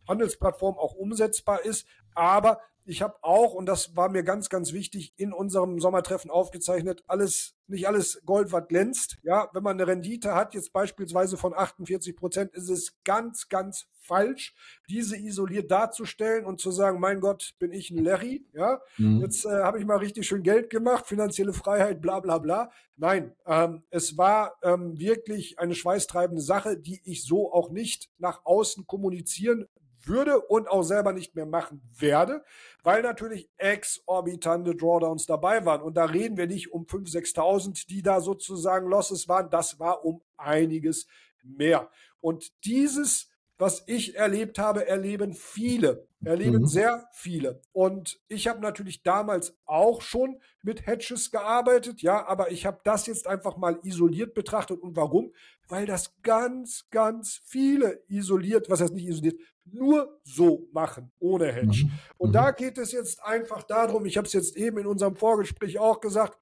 Handelsplattform 0.08 0.76
auch 0.76 0.94
umsetzbar 0.94 1.64
ist. 1.64 1.86
Aber 2.14 2.60
ich 2.86 3.02
habe 3.02 3.16
auch, 3.22 3.54
und 3.54 3.66
das 3.66 3.96
war 3.96 4.10
mir 4.10 4.22
ganz, 4.22 4.48
ganz 4.50 4.72
wichtig, 4.72 5.14
in 5.16 5.32
unserem 5.32 5.80
Sommertreffen 5.80 6.30
aufgezeichnet, 6.30 7.02
alles, 7.06 7.56
nicht 7.66 7.88
alles 7.88 8.20
Gold, 8.26 8.52
was 8.52 8.68
glänzt. 8.68 9.16
Ja, 9.22 9.48
wenn 9.54 9.62
man 9.62 9.80
eine 9.80 9.86
Rendite 9.86 10.34
hat, 10.34 10.54
jetzt 10.54 10.72
beispielsweise 10.72 11.36
von 11.36 11.54
48 11.54 12.14
Prozent, 12.14 12.52
ist 12.52 12.68
es 12.68 12.98
ganz, 13.04 13.48
ganz 13.48 13.86
falsch, 14.02 14.54
diese 14.88 15.16
isoliert 15.16 15.70
darzustellen 15.70 16.44
und 16.44 16.60
zu 16.60 16.70
sagen, 16.70 17.00
mein 17.00 17.20
Gott, 17.20 17.54
bin 17.58 17.72
ich 17.72 17.90
ein 17.90 18.04
Larry, 18.04 18.46
ja, 18.52 18.80
mhm. 18.98 19.20
jetzt 19.20 19.46
äh, 19.46 19.62
habe 19.62 19.78
ich 19.78 19.86
mal 19.86 19.96
richtig 19.96 20.26
schön 20.26 20.42
Geld 20.42 20.68
gemacht, 20.68 21.06
finanzielle 21.06 21.54
Freiheit, 21.54 22.02
bla 22.02 22.20
bla 22.20 22.36
bla. 22.36 22.70
Nein, 22.96 23.34
ähm, 23.46 23.82
es 23.88 24.18
war 24.18 24.56
ähm, 24.62 24.98
wirklich 24.98 25.58
eine 25.58 25.74
schweißtreibende 25.74 26.42
Sache, 26.42 26.76
die 26.76 27.00
ich 27.04 27.24
so 27.24 27.50
auch 27.50 27.70
nicht 27.70 28.10
nach 28.18 28.44
außen 28.44 28.86
kommunizieren 28.86 29.66
würde 30.08 30.40
und 30.40 30.68
auch 30.68 30.82
selber 30.82 31.12
nicht 31.12 31.34
mehr 31.34 31.46
machen 31.46 31.82
werde, 31.98 32.44
weil 32.82 33.02
natürlich 33.02 33.48
exorbitante 33.56 34.74
Drawdowns 34.74 35.26
dabei 35.26 35.64
waren. 35.64 35.82
Und 35.82 35.96
da 35.96 36.04
reden 36.04 36.36
wir 36.36 36.46
nicht 36.46 36.72
um 36.72 36.84
5.000, 36.84 37.34
6.000, 37.34 37.86
die 37.88 38.02
da 38.02 38.20
sozusagen 38.20 38.88
Losses 38.88 39.28
waren. 39.28 39.50
Das 39.50 39.78
war 39.78 40.04
um 40.04 40.22
einiges 40.36 41.06
mehr. 41.42 41.90
Und 42.20 42.52
dieses 42.64 43.30
was 43.56 43.84
ich 43.86 44.16
erlebt 44.16 44.58
habe, 44.58 44.86
erleben 44.86 45.32
viele, 45.32 46.08
erleben 46.24 46.62
mhm. 46.62 46.66
sehr 46.66 47.08
viele. 47.12 47.60
Und 47.72 48.20
ich 48.26 48.48
habe 48.48 48.60
natürlich 48.60 49.02
damals 49.02 49.56
auch 49.64 50.02
schon 50.02 50.40
mit 50.62 50.86
Hedges 50.86 51.30
gearbeitet, 51.30 52.02
ja, 52.02 52.26
aber 52.26 52.50
ich 52.50 52.66
habe 52.66 52.80
das 52.82 53.06
jetzt 53.06 53.28
einfach 53.28 53.56
mal 53.56 53.78
isoliert 53.84 54.34
betrachtet. 54.34 54.80
Und 54.80 54.96
warum? 54.96 55.32
Weil 55.68 55.86
das 55.86 56.20
ganz, 56.22 56.88
ganz 56.90 57.40
viele 57.44 58.02
isoliert, 58.08 58.68
was 58.68 58.80
heißt 58.80 58.92
nicht 58.92 59.06
isoliert, 59.06 59.38
nur 59.66 60.20
so 60.24 60.68
machen, 60.72 61.10
ohne 61.18 61.52
Hedge. 61.52 61.84
Mhm. 61.84 61.92
Und 62.18 62.28
mhm. 62.30 62.32
da 62.34 62.50
geht 62.50 62.78
es 62.78 62.92
jetzt 62.92 63.22
einfach 63.22 63.62
darum, 63.62 64.06
ich 64.06 64.16
habe 64.16 64.26
es 64.26 64.32
jetzt 64.32 64.56
eben 64.56 64.78
in 64.78 64.86
unserem 64.86 65.16
Vorgespräch 65.16 65.78
auch 65.78 66.00
gesagt, 66.00 66.38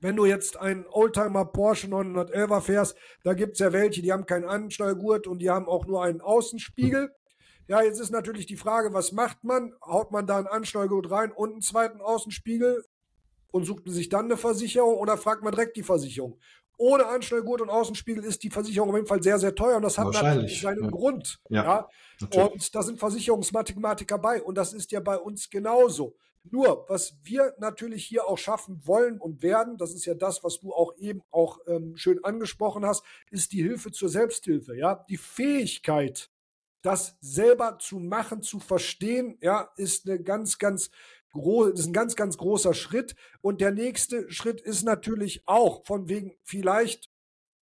wenn 0.00 0.16
du 0.16 0.26
jetzt 0.26 0.56
einen 0.56 0.86
Oldtimer 0.88 1.44
Porsche 1.44 1.88
911er 1.88 2.60
fährst, 2.60 2.96
da 3.24 3.34
gibt 3.34 3.54
es 3.54 3.58
ja 3.58 3.72
welche, 3.72 4.00
die 4.00 4.12
haben 4.12 4.26
keinen 4.26 4.44
Anschnallgurt 4.44 5.26
und 5.26 5.40
die 5.40 5.50
haben 5.50 5.66
auch 5.66 5.86
nur 5.86 6.04
einen 6.04 6.20
Außenspiegel. 6.20 7.10
Ja, 7.66 7.82
jetzt 7.82 8.00
ist 8.00 8.10
natürlich 8.10 8.46
die 8.46 8.56
Frage, 8.56 8.94
was 8.94 9.12
macht 9.12 9.44
man? 9.44 9.74
Haut 9.84 10.12
man 10.12 10.26
da 10.26 10.38
einen 10.38 10.46
Anschnallgurt 10.46 11.10
rein 11.10 11.32
und 11.32 11.52
einen 11.52 11.62
zweiten 11.62 12.00
Außenspiegel 12.00 12.84
und 13.50 13.64
sucht 13.64 13.88
sich 13.88 14.08
dann 14.08 14.26
eine 14.26 14.36
Versicherung 14.36 14.96
oder 14.96 15.16
fragt 15.16 15.42
man 15.42 15.52
direkt 15.52 15.76
die 15.76 15.82
Versicherung? 15.82 16.38
Ohne 16.78 17.06
Anschnallgurt 17.06 17.60
und 17.60 17.70
Außenspiegel 17.70 18.24
ist 18.24 18.42
die 18.44 18.50
Versicherung 18.50 18.90
auf 18.90 18.94
jeden 18.94 19.06
Fall 19.06 19.22
sehr, 19.22 19.38
sehr 19.38 19.54
teuer 19.54 19.76
und 19.76 19.82
das 19.82 19.98
hat 19.98 20.12
natürlich 20.12 20.60
seinen 20.60 20.84
ja. 20.84 20.90
Grund. 20.90 21.40
Ja, 21.50 21.88
ja. 22.32 22.44
Und 22.44 22.74
da 22.74 22.82
sind 22.82 22.98
Versicherungsmathematiker 22.98 24.18
bei 24.18 24.40
und 24.42 24.56
das 24.56 24.72
ist 24.72 24.92
ja 24.92 25.00
bei 25.00 25.18
uns 25.18 25.50
genauso. 25.50 26.16
Nur, 26.44 26.86
was 26.88 27.16
wir 27.22 27.54
natürlich 27.58 28.04
hier 28.04 28.26
auch 28.26 28.38
schaffen 28.38 28.80
wollen 28.86 29.18
und 29.18 29.42
werden, 29.42 29.76
das 29.76 29.92
ist 29.92 30.06
ja 30.06 30.14
das, 30.14 30.44
was 30.44 30.60
du 30.60 30.72
auch 30.72 30.96
eben 30.96 31.20
auch 31.30 31.58
ähm, 31.66 31.96
schön 31.96 32.22
angesprochen 32.24 32.86
hast, 32.86 33.04
ist 33.30 33.52
die 33.52 33.62
Hilfe 33.62 33.90
zur 33.90 34.08
Selbsthilfe. 34.08 34.76
Ja, 34.76 35.04
die 35.08 35.16
Fähigkeit, 35.16 36.30
das 36.82 37.16
selber 37.20 37.78
zu 37.80 37.98
machen, 37.98 38.42
zu 38.42 38.60
verstehen, 38.60 39.36
ja, 39.40 39.68
ist 39.76 40.08
eine 40.08 40.22
ganz, 40.22 40.58
ganz 40.58 40.90
groß, 41.32 41.78
ist 41.78 41.86
ein 41.86 41.92
ganz, 41.92 42.16
ganz 42.16 42.36
großer 42.36 42.74
Schritt. 42.74 43.14
Und 43.40 43.60
der 43.60 43.72
nächste 43.72 44.30
Schritt 44.30 44.60
ist 44.60 44.84
natürlich 44.84 45.42
auch 45.46 45.84
von 45.86 46.08
wegen 46.08 46.36
vielleicht, 46.42 47.10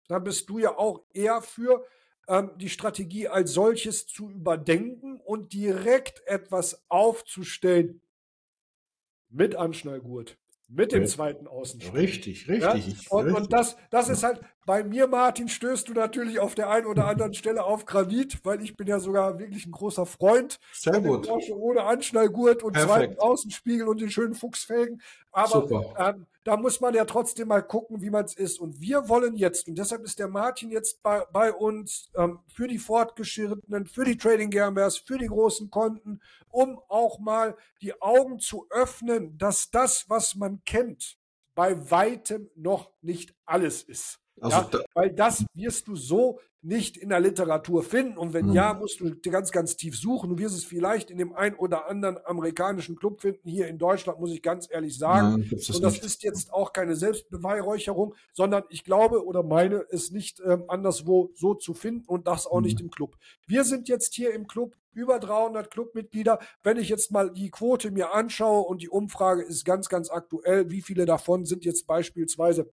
da 0.08 0.18
bist 0.18 0.48
du 0.48 0.58
ja 0.58 0.76
auch 0.76 1.04
eher 1.12 1.42
für, 1.42 1.84
ähm, 2.28 2.52
die 2.56 2.68
Strategie 2.68 3.28
als 3.28 3.52
solches 3.52 4.06
zu 4.06 4.30
überdenken 4.30 5.20
und 5.20 5.52
direkt 5.52 6.22
etwas 6.26 6.84
aufzustellen, 6.88 8.02
mit 9.28 9.54
Anschnallgurt, 9.54 10.38
mit 10.72 10.92
dem 10.92 11.06
zweiten 11.06 11.46
Außenspieler. 11.46 11.94
Richtig, 11.94 12.48
richtig. 12.48 12.60
Ja? 12.60 13.10
Und, 13.10 13.26
richtig. 13.26 13.42
und, 13.42 13.52
das, 13.52 13.76
das 13.90 14.08
ist 14.08 14.22
halt, 14.22 14.40
bei 14.64 14.84
mir, 14.84 15.08
Martin, 15.08 15.48
stößt 15.48 15.88
du 15.88 15.94
natürlich 15.94 16.38
auf 16.38 16.54
der 16.54 16.70
einen 16.70 16.86
oder 16.86 17.06
anderen 17.06 17.34
Stelle 17.34 17.64
auf 17.64 17.86
Granit, 17.86 18.38
weil 18.44 18.62
ich 18.62 18.76
bin 18.76 18.86
ja 18.86 19.00
sogar 19.00 19.38
wirklich 19.38 19.66
ein 19.66 19.72
großer 19.72 20.06
Freund. 20.06 20.60
Sehr 20.72 21.00
gut. 21.00 21.26
Porsche 21.26 21.58
ohne 21.58 21.82
Anschnallgurt 21.82 22.62
und 22.62 22.74
Perfekt. 22.74 22.94
zweiten 22.94 23.18
Außenspiegel 23.18 23.88
und 23.88 24.00
den 24.00 24.10
schönen 24.10 24.34
Fuchsfelgen. 24.34 25.02
Aber 25.32 25.94
ähm, 25.98 26.26
da 26.44 26.56
muss 26.56 26.80
man 26.80 26.94
ja 26.94 27.04
trotzdem 27.04 27.48
mal 27.48 27.62
gucken, 27.62 28.00
wie 28.00 28.10
man 28.10 28.24
es 28.24 28.34
ist. 28.34 28.60
Und 28.60 28.80
wir 28.80 29.08
wollen 29.08 29.36
jetzt, 29.36 29.68
und 29.68 29.76
deshalb 29.76 30.02
ist 30.04 30.18
der 30.18 30.28
Martin 30.28 30.70
jetzt 30.70 31.02
bei, 31.02 31.24
bei 31.32 31.52
uns 31.52 32.10
ähm, 32.16 32.40
für 32.48 32.66
die 32.66 32.78
Fortgeschrittenen, 32.78 33.86
für 33.86 34.04
die 34.04 34.16
Trading 34.16 34.50
GmbHs, 34.50 34.98
für 34.98 35.18
die 35.18 35.26
großen 35.26 35.70
Konten, 35.70 36.20
um 36.48 36.80
auch 36.88 37.18
mal 37.18 37.56
die 37.82 38.00
Augen 38.00 38.38
zu 38.38 38.66
öffnen, 38.70 39.36
dass 39.36 39.70
das, 39.70 40.08
was 40.08 40.34
man 40.34 40.62
kennt, 40.64 41.18
bei 41.54 41.90
weitem 41.90 42.48
noch 42.54 42.90
nicht 43.02 43.34
alles 43.44 43.82
ist. 43.82 44.20
Also 44.40 44.56
ja, 44.56 44.68
da, 44.70 44.78
weil 44.94 45.10
das 45.10 45.44
wirst 45.54 45.88
du 45.88 45.96
so 45.96 46.40
nicht 46.62 46.96
in 46.96 47.08
der 47.08 47.20
Literatur 47.20 47.82
finden. 47.82 48.18
Und 48.18 48.32
wenn 48.34 48.46
mhm. 48.46 48.52
ja, 48.52 48.74
musst 48.74 49.00
du 49.00 49.14
ganz, 49.30 49.50
ganz 49.50 49.76
tief 49.76 49.96
suchen. 49.98 50.30
Du 50.30 50.38
wirst 50.38 50.54
es 50.54 50.64
vielleicht 50.64 51.10
in 51.10 51.18
dem 51.18 51.32
ein 51.32 51.54
oder 51.54 51.88
anderen 51.88 52.18
amerikanischen 52.24 52.96
Club 52.96 53.20
finden. 53.20 53.48
Hier 53.48 53.68
in 53.68 53.78
Deutschland 53.78 54.20
muss 54.20 54.32
ich 54.32 54.42
ganz 54.42 54.68
ehrlich 54.70 54.98
sagen. 54.98 55.42
Ja, 55.42 55.56
das 55.56 55.70
und 55.70 55.82
das 55.82 55.94
nicht. 55.94 56.04
ist 56.04 56.22
jetzt 56.22 56.52
auch 56.52 56.72
keine 56.72 56.96
Selbstbeweihräucherung, 56.96 58.14
sondern 58.32 58.64
ich 58.68 58.84
glaube 58.84 59.24
oder 59.24 59.42
meine 59.42 59.86
es 59.90 60.10
nicht 60.10 60.40
ähm, 60.44 60.64
anderswo 60.68 61.30
so 61.34 61.54
zu 61.54 61.72
finden 61.72 62.06
und 62.06 62.26
das 62.26 62.46
auch 62.46 62.58
mhm. 62.58 62.66
nicht 62.66 62.80
im 62.80 62.90
Club. 62.90 63.16
Wir 63.46 63.64
sind 63.64 63.88
jetzt 63.88 64.14
hier 64.14 64.34
im 64.34 64.46
Club 64.46 64.76
über 64.92 65.18
300 65.18 65.70
Clubmitglieder. 65.70 66.40
Wenn 66.62 66.76
ich 66.76 66.88
jetzt 66.88 67.10
mal 67.10 67.30
die 67.30 67.50
Quote 67.50 67.90
mir 67.90 68.12
anschaue 68.12 68.62
und 68.62 68.82
die 68.82 68.88
Umfrage 68.88 69.42
ist 69.42 69.64
ganz, 69.64 69.88
ganz 69.88 70.10
aktuell, 70.10 70.70
wie 70.70 70.82
viele 70.82 71.06
davon 71.06 71.46
sind 71.46 71.64
jetzt 71.64 71.86
beispielsweise 71.86 72.70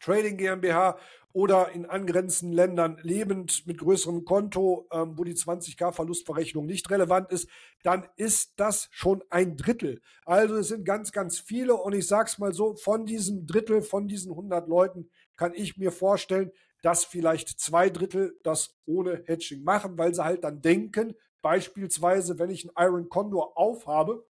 Trading 0.00 0.36
GmbH 0.36 0.98
oder 1.32 1.70
in 1.70 1.86
angrenzenden 1.86 2.56
Ländern 2.56 2.98
lebend 3.02 3.66
mit 3.66 3.78
größerem 3.78 4.24
Konto, 4.24 4.88
ähm, 4.92 5.16
wo 5.16 5.24
die 5.24 5.34
20k 5.34 5.92
Verlustverrechnung 5.92 6.66
nicht 6.66 6.90
relevant 6.90 7.30
ist, 7.30 7.48
dann 7.84 8.06
ist 8.16 8.54
das 8.56 8.88
schon 8.90 9.22
ein 9.30 9.56
Drittel. 9.56 10.00
Also 10.24 10.56
es 10.56 10.68
sind 10.68 10.84
ganz, 10.84 11.12
ganz 11.12 11.38
viele 11.38 11.74
und 11.74 11.94
ich 11.94 12.06
sag's 12.08 12.38
mal 12.38 12.52
so, 12.52 12.74
von 12.74 13.06
diesem 13.06 13.46
Drittel, 13.46 13.82
von 13.82 14.08
diesen 14.08 14.32
100 14.32 14.68
Leuten 14.68 15.08
kann 15.36 15.52
ich 15.54 15.76
mir 15.76 15.92
vorstellen, 15.92 16.50
dass 16.82 17.04
vielleicht 17.04 17.60
zwei 17.60 17.90
Drittel 17.90 18.36
das 18.42 18.76
ohne 18.86 19.22
Hedging 19.26 19.62
machen, 19.62 19.96
weil 19.98 20.14
sie 20.14 20.24
halt 20.24 20.44
dann 20.44 20.62
denken, 20.62 21.14
beispielsweise, 21.42 22.38
wenn 22.38 22.50
ich 22.50 22.64
einen 22.64 22.88
Iron 22.88 23.08
Condor 23.08 23.56
aufhabe, 23.56 24.26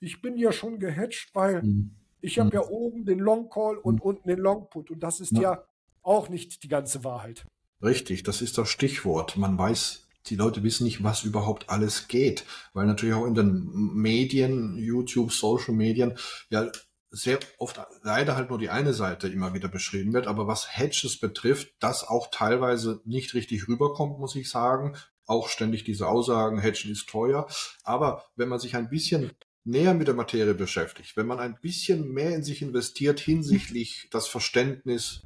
ich 0.00 0.20
bin 0.20 0.36
ja 0.36 0.52
schon 0.52 0.78
gehatcht, 0.78 1.30
weil 1.34 1.62
mhm. 1.62 1.96
Ich 2.24 2.38
habe 2.38 2.48
mhm. 2.48 2.54
ja 2.54 2.68
oben 2.68 3.04
den 3.04 3.18
Long 3.18 3.48
Call 3.50 3.76
und 3.76 3.96
mhm. 3.96 4.00
unten 4.00 4.28
den 4.28 4.38
Long 4.38 4.68
Put 4.70 4.90
und 4.90 5.00
das 5.00 5.20
ist 5.20 5.32
ja. 5.32 5.40
ja 5.40 5.64
auch 6.02 6.28
nicht 6.28 6.62
die 6.62 6.68
ganze 6.68 7.04
Wahrheit. 7.04 7.46
Richtig, 7.82 8.22
das 8.22 8.40
ist 8.40 8.56
das 8.58 8.68
Stichwort. 8.68 9.36
Man 9.36 9.58
weiß, 9.58 10.08
die 10.26 10.36
Leute 10.36 10.62
wissen 10.62 10.84
nicht, 10.84 11.02
was 11.04 11.24
überhaupt 11.24 11.68
alles 11.68 12.08
geht, 12.08 12.44
weil 12.72 12.86
natürlich 12.86 13.14
auch 13.14 13.26
in 13.26 13.34
den 13.34 13.70
Medien, 13.94 14.76
YouTube, 14.76 15.32
Social 15.32 15.74
Medien, 15.74 16.14
ja 16.50 16.70
sehr 17.10 17.38
oft 17.58 17.80
leider 18.02 18.34
halt 18.34 18.50
nur 18.50 18.58
die 18.58 18.70
eine 18.70 18.92
Seite 18.92 19.28
immer 19.28 19.54
wieder 19.54 19.68
beschrieben 19.68 20.12
wird, 20.12 20.26
aber 20.26 20.48
was 20.48 20.76
Hedges 20.76 21.20
betrifft, 21.20 21.72
das 21.78 22.02
auch 22.02 22.28
teilweise 22.32 23.00
nicht 23.04 23.34
richtig 23.34 23.68
rüberkommt, 23.68 24.18
muss 24.18 24.34
ich 24.34 24.50
sagen. 24.50 24.96
Auch 25.26 25.48
ständig 25.48 25.84
diese 25.84 26.08
Aussagen, 26.08 26.58
Hedgen 26.58 26.90
ist 26.90 27.08
teuer. 27.08 27.46
Aber 27.84 28.24
wenn 28.34 28.48
man 28.48 28.58
sich 28.58 28.76
ein 28.76 28.90
bisschen 28.90 29.30
näher 29.64 29.94
mit 29.94 30.08
der 30.08 30.14
Materie 30.14 30.54
beschäftigt, 30.54 31.16
wenn 31.16 31.26
man 31.26 31.40
ein 31.40 31.58
bisschen 31.60 32.12
mehr 32.12 32.34
in 32.34 32.44
sich 32.44 32.62
investiert 32.62 33.18
hinsichtlich 33.20 34.08
das 34.12 34.28
Verständnis 34.28 35.22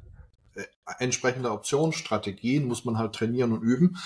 äh, 0.55 0.63
entsprechender 0.99 1.53
Optionsstrategien, 1.53 2.65
muss 2.65 2.85
man 2.85 2.97
halt 2.97 3.13
trainieren 3.13 3.51
und 3.51 3.61
üben. 3.61 3.97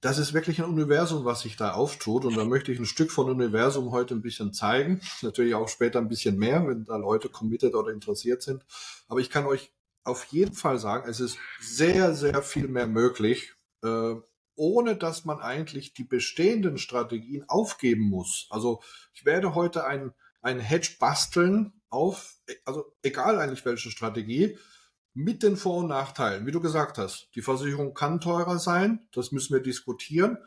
Das 0.00 0.18
ist 0.18 0.32
wirklich 0.32 0.58
ein 0.58 0.68
Universum, 0.68 1.24
was 1.24 1.42
sich 1.42 1.56
da 1.56 1.74
auftut. 1.74 2.24
Und 2.24 2.36
da 2.36 2.44
möchte 2.44 2.72
ich 2.72 2.78
ein 2.80 2.86
Stück 2.86 3.12
von 3.12 3.30
Universum 3.30 3.92
heute 3.92 4.14
ein 4.14 4.22
bisschen 4.22 4.52
zeigen. 4.52 5.00
Natürlich 5.22 5.54
auch 5.54 5.68
später 5.68 6.00
ein 6.00 6.08
bisschen 6.08 6.38
mehr, 6.38 6.66
wenn 6.66 6.84
da 6.84 6.96
Leute 6.96 7.28
committed 7.28 7.74
oder 7.74 7.92
interessiert 7.92 8.42
sind. 8.42 8.64
Aber 9.08 9.20
ich 9.20 9.30
kann 9.30 9.46
euch 9.46 9.72
auf 10.04 10.24
jeden 10.26 10.54
Fall 10.54 10.78
sagen, 10.78 11.08
es 11.08 11.20
ist 11.20 11.38
sehr, 11.60 12.14
sehr 12.14 12.42
viel 12.42 12.66
mehr 12.66 12.88
möglich, 12.88 13.54
äh, 13.84 14.14
ohne 14.54 14.96
dass 14.96 15.24
man 15.24 15.40
eigentlich 15.40 15.94
die 15.94 16.04
bestehenden 16.04 16.78
Strategien 16.78 17.44
aufgeben 17.48 18.08
muss. 18.08 18.46
Also 18.50 18.82
ich 19.14 19.24
werde 19.24 19.54
heute 19.54 19.84
ein, 19.84 20.12
ein 20.40 20.60
Hedge 20.60 20.96
basteln 20.98 21.72
auf, 21.90 22.36
also 22.64 22.92
egal 23.02 23.38
eigentlich 23.38 23.64
welche 23.64 23.90
Strategie, 23.90 24.58
mit 25.14 25.42
den 25.42 25.56
Vor- 25.56 25.78
und 25.78 25.88
Nachteilen. 25.88 26.46
Wie 26.46 26.52
du 26.52 26.60
gesagt 26.60 26.98
hast, 26.98 27.28
die 27.34 27.42
Versicherung 27.42 27.94
kann 27.94 28.20
teurer 28.20 28.58
sein, 28.58 29.06
das 29.12 29.32
müssen 29.32 29.52
wir 29.52 29.62
diskutieren. 29.62 30.38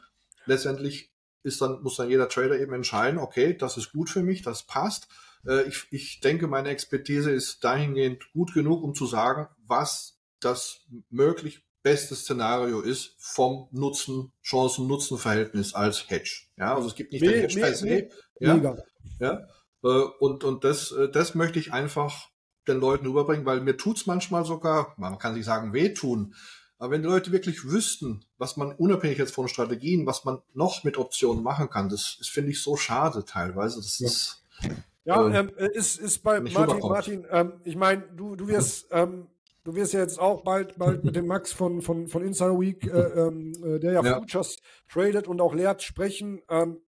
Letztendlich 0.46 1.12
ist 1.44 1.62
dann, 1.62 1.84
muss 1.84 1.98
dann 1.98 2.10
jeder 2.10 2.30
Trader 2.30 2.60
eben 2.60 2.74
entscheiden, 2.74 3.20
okay, 3.20 3.56
das 3.56 3.78
ist 3.78 3.92
gut 3.92 4.10
für 4.10 4.24
mich, 4.24 4.42
das 4.42 4.64
passt. 4.64 5.08
Äh, 5.46 5.64
ich, 5.68 5.86
ich 5.92 6.20
denke, 6.20 6.48
meine 6.48 6.70
Expertise 6.70 7.32
ist 7.32 7.64
dahingehend 7.64 8.32
gut 8.34 8.54
genug, 8.54 8.84
um 8.84 8.96
zu 8.96 9.06
sagen, 9.06 9.48
was 9.68 10.20
das 10.40 10.82
möglich 11.10 11.65
beste 11.86 12.16
Szenario 12.16 12.82
ist 12.82 13.14
vom 13.20 13.68
Nutzen, 13.72 14.32
Chancen-Nutzen-Verhältnis 14.44 15.76
als 15.76 16.10
Hedge. 16.10 16.48
Ja, 16.58 16.76
also 16.76 16.88
es 16.88 16.96
gibt 16.96 17.12
nicht 17.12 17.24
den 17.24 17.42
Hedge 17.42 17.60
per 17.60 17.76
se. 17.76 18.10
Ja, 18.40 18.76
ja, 19.20 19.48
äh, 19.84 19.88
und, 20.20 20.44
und 20.44 20.64
das, 20.64 20.92
äh, 20.92 21.10
das 21.10 21.36
möchte 21.36 21.60
ich 21.60 21.74
einfach 21.74 22.30
den 22.68 22.80
Leuten 22.80 23.06
überbringen, 23.06 23.46
weil 23.46 23.62
mir 23.62 23.78
tut's 23.78 24.08
manchmal 24.08 24.46
sogar, 24.46 24.96
man 24.98 25.20
kann 25.20 25.36
sich 25.36 25.46
sagen, 25.46 25.74
wehtun. 25.74 26.34
Aber 26.80 26.90
wenn 26.90 27.04
die 27.04 27.08
Leute 27.08 27.32
wirklich 27.32 27.64
wüssten, 27.66 28.26
was 28.40 28.58
man 28.58 28.72
unabhängig 28.74 29.20
jetzt 29.20 29.36
von 29.36 29.48
Strategien, 29.48 30.08
was 30.08 30.26
man 30.26 30.40
noch 30.56 30.84
mit 30.84 30.98
Optionen 30.98 31.44
machen 31.44 31.70
kann, 31.70 31.90
das, 31.90 32.16
das 32.18 32.28
finde 32.28 32.50
ich 32.50 32.64
so 32.64 32.78
schade 32.78 33.26
teilweise. 33.26 33.78
Das 33.78 34.00
ja. 34.00 34.08
ist 34.08 34.44
ja, 35.04 35.30
äh, 35.30 35.38
ähm, 35.38 35.52
ist, 35.56 36.00
ist 36.00 36.24
bei 36.24 36.40
Martin, 36.40 36.80
Martin, 36.80 37.28
ähm, 37.30 37.54
ich 37.64 37.76
meine, 37.76 38.02
du, 38.16 38.36
du 38.36 38.48
wirst, 38.48 38.88
ähm, 38.90 39.28
du 39.66 39.76
wirst 39.76 39.92
ja 39.94 40.00
jetzt 40.00 40.20
auch 40.20 40.44
bald, 40.44 40.78
bald 40.78 41.04
mit 41.04 41.16
dem 41.18 41.28
Max 41.28 41.52
von, 41.52 41.82
von, 41.82 42.08
von 42.08 42.24
Insider 42.24 42.58
Week, 42.58 42.86
äh, 42.86 42.90
ähm, 42.90 43.52
äh, 43.64 43.80
der 43.80 43.94
ja, 43.94 44.04
ja, 44.04 44.20
Futures 44.20 44.58
tradet 44.88 45.28
und 45.28 45.42
auch 45.42 45.54
lehrt, 45.54 45.84
sprechen. 45.84 46.42
Ähm, 46.50 46.80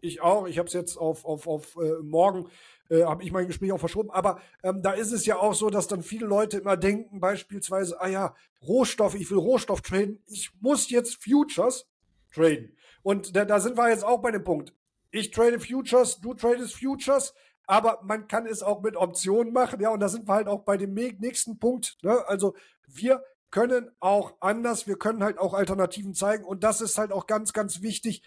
ich 0.00 0.22
auch. 0.22 0.46
Ich 0.48 0.56
habe 0.56 0.66
es 0.66 0.72
jetzt 0.72 0.96
auf, 0.96 1.26
auf, 1.26 1.46
auf 1.46 1.76
äh, 1.76 2.02
morgen 2.02 2.48
äh, 2.88 3.02
habe 3.02 3.22
ich 3.22 3.32
mein 3.32 3.46
Gespräch 3.46 3.72
auch 3.72 3.80
verschoben. 3.80 4.10
Aber 4.10 4.40
ähm, 4.62 4.80
da 4.82 4.92
ist 4.92 5.12
es 5.12 5.26
ja 5.26 5.38
auch 5.38 5.54
so, 5.54 5.68
dass 5.68 5.88
dann 5.88 6.02
viele 6.02 6.26
Leute 6.26 6.58
immer 6.58 6.76
denken, 6.78 7.20
beispielsweise, 7.20 8.00
ah 8.00 8.08
ja, 8.08 8.34
Rohstoff, 8.66 9.14
ich 9.14 9.30
will 9.30 9.38
Rohstoff 9.38 9.82
traden, 9.82 10.22
ich 10.26 10.50
muss 10.60 10.88
jetzt 10.88 11.22
Futures 11.22 11.86
traden. 12.32 12.76
Und 13.02 13.36
da, 13.36 13.44
da 13.44 13.60
sind 13.60 13.76
wir 13.76 13.90
jetzt 13.90 14.04
auch 14.04 14.22
bei 14.22 14.30
dem 14.30 14.44
Punkt. 14.44 14.72
Ich 15.10 15.32
trade 15.32 15.58
Futures, 15.58 16.20
du 16.20 16.34
tradest 16.34 16.76
Futures, 16.76 17.34
aber 17.70 18.00
man 18.02 18.26
kann 18.26 18.46
es 18.46 18.64
auch 18.64 18.82
mit 18.82 18.96
Optionen 18.96 19.52
machen, 19.52 19.80
ja, 19.80 19.90
und 19.90 20.00
da 20.00 20.08
sind 20.08 20.26
wir 20.26 20.34
halt 20.34 20.48
auch 20.48 20.64
bei 20.64 20.76
dem 20.76 20.92
nächsten 20.92 21.60
Punkt. 21.60 21.98
Ne? 22.02 22.26
Also 22.26 22.56
wir 22.88 23.22
können 23.52 23.92
auch 24.00 24.34
anders, 24.40 24.88
wir 24.88 24.98
können 24.98 25.22
halt 25.22 25.38
auch 25.38 25.54
Alternativen 25.54 26.12
zeigen 26.12 26.44
und 26.44 26.64
das 26.64 26.80
ist 26.80 26.98
halt 26.98 27.12
auch 27.12 27.28
ganz, 27.28 27.52
ganz 27.52 27.80
wichtig. 27.80 28.24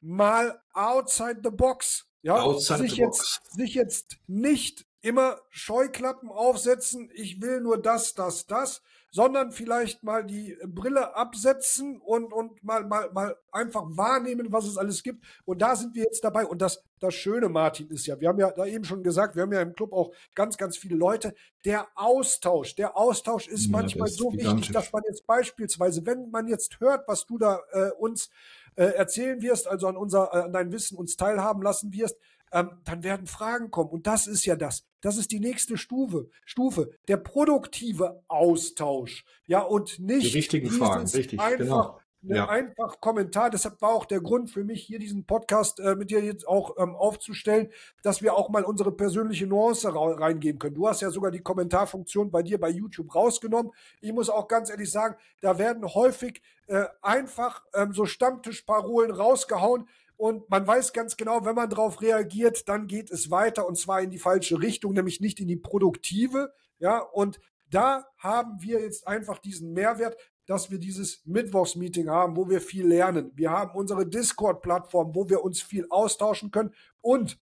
Mal 0.00 0.62
outside 0.72 1.40
the 1.44 1.50
box 1.50 2.06
ja, 2.22 2.58
sich 2.58 2.96
jetzt, 2.96 3.42
sich 3.50 3.74
jetzt 3.74 4.16
nicht 4.26 4.86
immer 5.02 5.38
Scheuklappen 5.50 6.30
aufsetzen, 6.30 7.10
ich 7.12 7.42
will 7.42 7.60
nur 7.60 7.76
das, 7.76 8.14
das, 8.14 8.46
das, 8.46 8.80
sondern 9.10 9.52
vielleicht 9.52 10.02
mal 10.02 10.24
die 10.24 10.56
Brille 10.66 11.16
absetzen 11.16 12.00
und, 12.00 12.32
und 12.32 12.62
mal, 12.62 12.84
mal, 12.84 13.10
mal 13.12 13.36
einfach 13.50 13.84
wahrnehmen, 13.88 14.52
was 14.52 14.66
es 14.66 14.76
alles 14.76 15.02
gibt. 15.02 15.24
Und 15.44 15.62
da 15.62 15.76
sind 15.76 15.94
wir 15.94 16.04
jetzt 16.04 16.22
dabei. 16.22 16.44
Und 16.44 16.60
das, 16.60 16.84
das 17.00 17.14
Schöne, 17.14 17.48
Martin, 17.48 17.88
ist 17.88 18.06
ja, 18.06 18.20
wir 18.20 18.28
haben 18.28 18.38
ja 18.38 18.50
da 18.50 18.66
eben 18.66 18.84
schon 18.84 19.02
gesagt, 19.02 19.34
wir 19.34 19.42
haben 19.42 19.52
ja 19.52 19.62
im 19.62 19.74
Club 19.74 19.92
auch 19.92 20.12
ganz, 20.34 20.56
ganz 20.58 20.76
viele 20.76 20.96
Leute. 20.96 21.34
Der 21.64 21.88
Austausch, 21.94 22.74
der 22.74 22.96
Austausch 22.96 23.48
ist 23.48 23.66
ja, 23.66 23.72
manchmal 23.72 24.08
ist 24.08 24.18
so 24.18 24.32
wichtig, 24.32 24.72
dass 24.72 24.92
man 24.92 25.02
jetzt 25.08 25.26
beispielsweise, 25.26 26.04
wenn 26.04 26.30
man 26.30 26.46
jetzt 26.46 26.80
hört, 26.80 27.08
was 27.08 27.24
du 27.24 27.38
da 27.38 27.60
äh, 27.72 27.90
uns 27.98 28.28
äh, 28.76 28.84
erzählen 28.84 29.40
wirst, 29.40 29.66
also 29.66 29.88
an 29.88 29.96
unser, 29.96 30.30
äh, 30.32 30.42
an 30.42 30.52
dein 30.52 30.70
Wissen 30.70 30.98
uns 30.98 31.16
teilhaben 31.16 31.62
lassen 31.62 31.92
wirst, 31.92 32.16
ähm, 32.52 32.70
dann 32.84 33.02
werden 33.02 33.26
Fragen 33.26 33.70
kommen. 33.70 33.90
Und 33.90 34.06
das 34.06 34.26
ist 34.26 34.44
ja 34.44 34.56
das. 34.56 34.84
Das 35.00 35.16
ist 35.16 35.30
die 35.30 35.40
nächste 35.40 35.76
Stufe. 35.76 36.28
Stufe. 36.44 36.90
Der 37.06 37.16
produktive 37.18 38.22
Austausch. 38.28 39.24
Ja, 39.46 39.60
und 39.60 39.98
nicht 39.98 40.32
die 40.32 40.38
richtigen 40.38 40.70
Fragen. 40.70 41.06
Richtig, 41.06 41.40
einfach, 41.40 41.58
genau. 41.58 42.00
Ja. 42.22 42.48
einfach 42.48 43.00
Kommentar. 43.00 43.50
Deshalb 43.50 43.80
war 43.80 43.90
auch 43.90 44.04
der 44.04 44.20
Grund 44.20 44.50
für 44.50 44.64
mich, 44.64 44.82
hier 44.82 44.98
diesen 44.98 45.24
Podcast 45.24 45.78
äh, 45.78 45.94
mit 45.94 46.10
dir 46.10 46.20
jetzt 46.20 46.48
auch 46.48 46.76
ähm, 46.78 46.96
aufzustellen, 46.96 47.70
dass 48.02 48.22
wir 48.22 48.34
auch 48.34 48.48
mal 48.48 48.64
unsere 48.64 48.90
persönliche 48.90 49.46
Nuance 49.46 49.88
reingeben 49.94 50.58
können. 50.58 50.74
Du 50.74 50.88
hast 50.88 51.00
ja 51.00 51.10
sogar 51.10 51.30
die 51.30 51.42
Kommentarfunktion 51.42 52.32
bei 52.32 52.42
dir 52.42 52.58
bei 52.58 52.70
YouTube 52.70 53.14
rausgenommen. 53.14 53.70
Ich 54.00 54.12
muss 54.12 54.30
auch 54.30 54.48
ganz 54.48 54.68
ehrlich 54.68 54.90
sagen, 54.90 55.16
da 55.40 55.58
werden 55.58 55.86
häufig 55.94 56.42
äh, 56.66 56.86
einfach 57.02 57.64
ähm, 57.72 57.92
so 57.92 58.04
Stammtischparolen 58.04 59.12
rausgehauen, 59.12 59.88
und 60.18 60.50
man 60.50 60.66
weiß 60.66 60.92
ganz 60.92 61.16
genau, 61.16 61.44
wenn 61.44 61.54
man 61.54 61.70
darauf 61.70 62.02
reagiert, 62.02 62.68
dann 62.68 62.88
geht 62.88 63.10
es 63.10 63.30
weiter 63.30 63.66
und 63.68 63.78
zwar 63.78 64.02
in 64.02 64.10
die 64.10 64.18
falsche 64.18 64.60
Richtung, 64.60 64.92
nämlich 64.92 65.20
nicht 65.20 65.38
in 65.38 65.46
die 65.46 65.56
produktive. 65.56 66.52
Ja, 66.80 66.98
und 66.98 67.40
da 67.70 68.04
haben 68.16 68.60
wir 68.60 68.80
jetzt 68.80 69.06
einfach 69.06 69.38
diesen 69.38 69.72
Mehrwert, 69.72 70.16
dass 70.46 70.72
wir 70.72 70.78
dieses 70.78 71.24
Mittwochsmeeting 71.24 72.10
haben, 72.10 72.36
wo 72.36 72.48
wir 72.48 72.60
viel 72.60 72.86
lernen. 72.86 73.30
Wir 73.36 73.50
haben 73.50 73.78
unsere 73.78 74.06
Discord-Plattform, 74.06 75.14
wo 75.14 75.28
wir 75.28 75.44
uns 75.44 75.62
viel 75.62 75.86
austauschen 75.88 76.50
können 76.50 76.74
und 77.00 77.38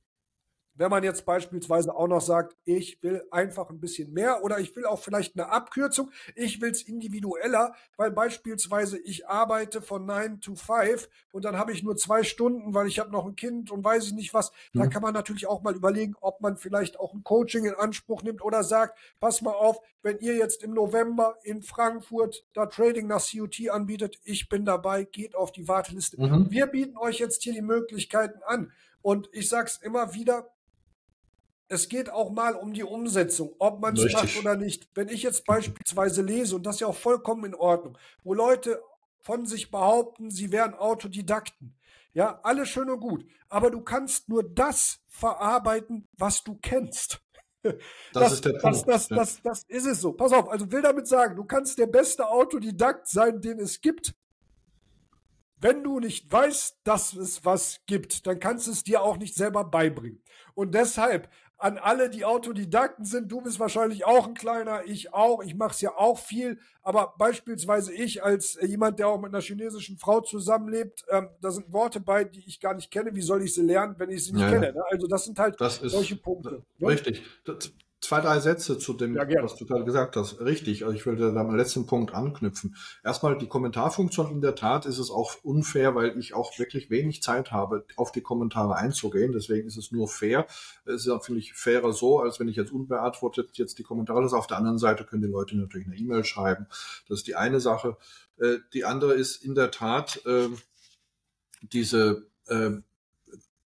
wenn 0.76 0.90
man 0.90 1.04
jetzt 1.04 1.26
beispielsweise 1.26 1.96
auch 1.96 2.08
noch 2.08 2.22
sagt, 2.22 2.56
ich 2.66 3.02
will 3.02 3.26
einfach 3.32 3.70
ein 3.70 3.80
bisschen 3.80 4.14
mehr 4.14 4.44
oder 4.44 4.60
ich 4.60 4.76
will 4.76 4.86
auch 4.86 5.00
vielleicht 5.00 5.38
eine 5.38 5.50
Abkürzung, 5.50 6.12
ich 6.36 6.62
will 6.62 6.72
es 6.72 6.84
individueller, 6.84 7.74
weil 7.98 8.12
beispielsweise 8.12 8.98
ich 9.00 9.28
arbeite 9.28 9.82
von 9.82 10.06
9 10.06 10.42
to 10.42 10.56
5 10.56 11.10
und 11.32 11.46
dann 11.46 11.58
habe 11.58 11.72
ich 11.72 11.84
nur 11.84 11.96
zwei 11.96 12.24
Stunden, 12.24 12.74
weil 12.74 12.88
ich 12.88 13.00
habe 13.00 13.12
noch 13.12 13.26
ein 13.26 13.36
Kind 13.36 13.72
und 13.72 13.84
weiß 13.84 14.08
ich 14.08 14.14
nicht 14.14 14.34
was. 14.34 14.52
Mhm. 14.74 14.80
Da 14.80 14.88
kann 14.88 15.02
man 15.02 15.14
natürlich 15.14 15.48
auch 15.48 15.62
mal 15.62 15.76
überlegen, 15.76 16.16
ob 16.22 16.42
man 16.42 16.58
vielleicht 16.58 17.00
auch 17.00 17.14
ein 17.14 17.24
Coaching 17.24 17.66
in 17.66 17.76
Anspruch 17.76 18.24
nimmt 18.24 18.44
oder 18.44 18.64
sagt, 18.64 18.98
pass 19.20 19.42
mal 19.42 19.54
auf, 19.54 19.80
wenn 20.02 20.20
ihr 20.20 20.36
jetzt 20.36 20.64
im 20.64 20.74
November 20.74 21.38
in 21.44 21.64
Frankfurt 21.64 22.46
da 22.54 22.68
Trading 22.68 23.08
nach 23.08 23.26
COT 23.26 23.70
anbietet, 23.70 24.20
ich 24.24 24.50
bin 24.50 24.66
dabei, 24.66 25.04
geht 25.04 25.36
auf 25.36 25.52
die 25.52 25.68
Warteliste. 25.68 26.22
Mhm. 26.22 26.52
Wir 26.52 26.68
bieten 26.68 26.98
euch 26.98 27.20
jetzt 27.20 27.44
hier 27.44 27.54
die 27.54 27.62
Möglichkeiten 27.62 28.42
an. 28.46 28.72
Und 29.02 29.30
ich 29.34 29.50
sage 29.50 29.68
es 29.68 29.78
immer 29.78 30.14
wieder, 30.16 30.50
es 31.68 31.90
geht 31.90 32.10
auch 32.10 32.32
mal 32.32 32.56
um 32.56 32.74
die 32.74 32.84
Umsetzung, 32.84 33.56
ob 33.60 33.82
man 33.82 33.98
es 33.98 34.14
macht 34.14 34.38
oder 34.38 34.56
nicht. 34.56 34.88
Wenn 34.94 35.10
ich 35.10 35.24
jetzt 35.24 35.46
beispielsweise 35.46 36.22
lese, 36.22 36.56
und 36.56 36.66
das 36.66 36.76
ist 36.76 36.82
ja 36.82 36.88
auch 36.88 36.96
vollkommen 36.96 37.46
in 37.46 37.56
Ordnung, 37.56 37.98
wo 38.24 38.34
Leute 38.34 38.82
von 39.22 39.46
sich 39.46 39.72
behaupten, 39.72 40.30
sie 40.30 40.52
wären 40.52 40.76
Autodidakten. 40.76 41.76
Ja, 42.14 42.40
alles 42.44 42.70
schön 42.70 42.90
und 42.90 43.00
gut. 43.00 43.26
Aber 43.50 43.72
du 43.72 43.82
kannst 43.82 44.30
nur 44.30 44.44
das 44.44 45.00
verarbeiten, 45.08 46.08
was 46.18 46.44
du 46.44 46.56
kennst. 46.56 47.22
Das, 48.14 48.24
das 48.24 48.34
ist 48.34 48.46
der 48.46 48.52
Punkt. 48.52 48.64
Das, 48.64 48.86
das, 48.86 49.08
das, 49.08 49.42
das 49.42 49.64
ist 49.64 49.88
es 49.88 50.00
so. 50.00 50.14
Pass 50.14 50.32
auf, 50.34 50.50
also 50.50 50.72
will 50.72 50.84
damit 50.84 51.08
sagen, 51.08 51.36
du 51.36 51.46
kannst 51.46 51.80
der 51.80 51.88
beste 51.88 52.30
Autodidakt 52.30 53.08
sein, 53.08 53.42
den 53.42 53.60
es 53.60 53.82
gibt. 53.82 54.14
Wenn 55.58 55.84
du 55.84 56.00
nicht 56.00 56.32
weißt, 56.32 56.78
dass 56.84 57.14
es 57.14 57.44
was 57.44 57.80
gibt, 57.88 58.28
dann 58.28 58.40
kannst 58.40 58.68
du 58.68 58.72
es 58.72 58.84
dir 58.84 59.02
auch 59.02 59.18
nicht 59.18 59.34
selber 59.34 59.64
beibringen. 59.64 60.22
Und 60.54 60.76
deshalb 60.76 61.28
an 61.66 61.80
alle, 61.80 62.12
die 62.12 62.26
Autodidakten 62.26 63.06
sind. 63.06 63.32
Du 63.32 63.42
bist 63.42 63.60
wahrscheinlich 63.60 64.06
auch 64.06 64.28
ein 64.28 64.36
kleiner, 64.36 64.84
ich 64.86 65.16
auch. 65.16 65.42
Ich 65.44 65.56
mache 65.56 65.72
es 65.72 65.82
ja 65.82 65.98
auch 65.98 66.20
viel. 66.20 66.60
Aber 66.84 67.16
beispielsweise 67.18 67.92
ich 67.92 68.24
als 68.24 68.60
jemand, 68.62 69.00
der 69.00 69.08
auch 69.08 69.20
mit 69.20 69.34
einer 69.34 69.42
chinesischen 69.42 69.98
Frau 69.98 70.22
zusammenlebt, 70.22 71.04
ähm, 71.10 71.30
da 71.42 71.50
sind 71.50 71.74
Worte 71.74 72.00
bei, 72.00 72.24
die 72.24 72.44
ich 72.46 72.60
gar 72.60 72.76
nicht 72.76 72.92
kenne. 72.92 73.16
Wie 73.16 73.22
soll 73.22 73.42
ich 73.42 73.56
sie 73.56 73.64
lernen, 73.64 73.96
wenn 73.98 74.12
ich 74.12 74.26
sie 74.26 74.34
nicht 74.34 74.44
ja, 74.44 74.52
kenne? 74.52 74.74
Ne? 74.74 74.84
Also 74.92 75.08
das 75.08 75.26
sind 75.26 75.40
halt 75.40 75.58
solche 75.58 76.18
Punkte. 76.18 76.62
Ne? 76.78 76.88
Richtig. 76.88 77.24
Das, 77.46 77.72
zwei, 78.06 78.22
drei 78.22 78.40
Sätze 78.40 78.78
zu 78.78 78.94
dem, 78.94 79.16
ja, 79.16 79.44
was 79.44 79.56
du 79.56 79.66
gerade 79.66 79.84
gesagt 79.84 80.16
hast. 80.16 80.40
Richtig, 80.40 80.84
also 80.84 80.96
ich 80.96 81.06
würde 81.06 81.34
da 81.34 81.40
am 81.40 81.56
letzten 81.56 81.86
Punkt 81.86 82.14
anknüpfen. 82.14 82.76
Erstmal 83.04 83.38
die 83.38 83.48
Kommentarfunktion. 83.48 84.32
In 84.32 84.42
der 84.42 84.56
Tat 84.56 84.86
ist 84.86 85.00
es 85.00 85.10
auch 85.10 85.36
unfair, 85.44 85.96
weil 85.96 86.18
ich 86.18 86.34
auch 86.34 86.58
wirklich 86.58 86.90
wenig 86.90 87.22
Zeit 87.22 87.52
habe, 87.52 87.86
auf 87.96 88.12
die 88.12 88.22
Kommentare 88.22 88.76
einzugehen. 88.76 89.32
Deswegen 89.32 89.68
ist 89.68 89.78
es 89.78 89.92
nur 89.92 90.08
fair. 90.08 90.48
Es 90.86 91.06
ist 91.06 91.10
auch, 91.10 91.24
finde 91.24 91.40
ich, 91.40 91.54
fairer 91.54 91.94
so, 91.94 92.20
als 92.20 92.40
wenn 92.40 92.48
ich 92.48 92.56
jetzt 92.56 92.72
unbeantwortet 92.72 93.58
jetzt 93.58 93.80
die 93.80 93.84
Kommentare 93.84 94.22
lasse. 94.22 94.38
Auf 94.38 94.48
der 94.48 94.58
anderen 94.58 94.78
Seite 94.78 95.04
können 95.04 95.24
die 95.24 95.28
Leute 95.28 95.58
natürlich 95.58 95.88
eine 95.88 95.98
E-Mail 95.98 96.24
schreiben. 96.24 96.68
Das 97.10 97.20
ist 97.20 97.28
die 97.28 97.36
eine 97.36 97.60
Sache. 97.60 97.98
Äh, 98.38 98.58
die 98.74 98.86
andere 98.86 99.14
ist 99.14 99.44
in 99.44 99.56
der 99.56 99.72
Tat 99.72 100.22
äh, 100.26 100.50
diese 101.62 102.28
äh, 102.48 102.72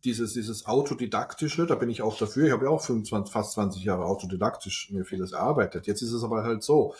dieses, 0.06 0.32
dieses 0.32 0.66
Autodidaktische, 0.66 1.66
da 1.66 1.74
bin 1.74 1.90
ich 1.90 2.00
auch 2.00 2.16
dafür. 2.16 2.46
Ich 2.46 2.52
habe 2.52 2.66
ja 2.66 2.70
auch 2.70 2.82
25, 2.82 3.32
fast 3.32 3.52
20 3.52 3.84
Jahre 3.84 4.04
autodidaktisch 4.04 4.90
mir 4.90 5.04
vieles 5.04 5.32
erarbeitet. 5.32 5.86
Jetzt 5.86 6.02
ist 6.02 6.12
es 6.12 6.22
aber 6.22 6.44
halt 6.44 6.62
so. 6.62 6.94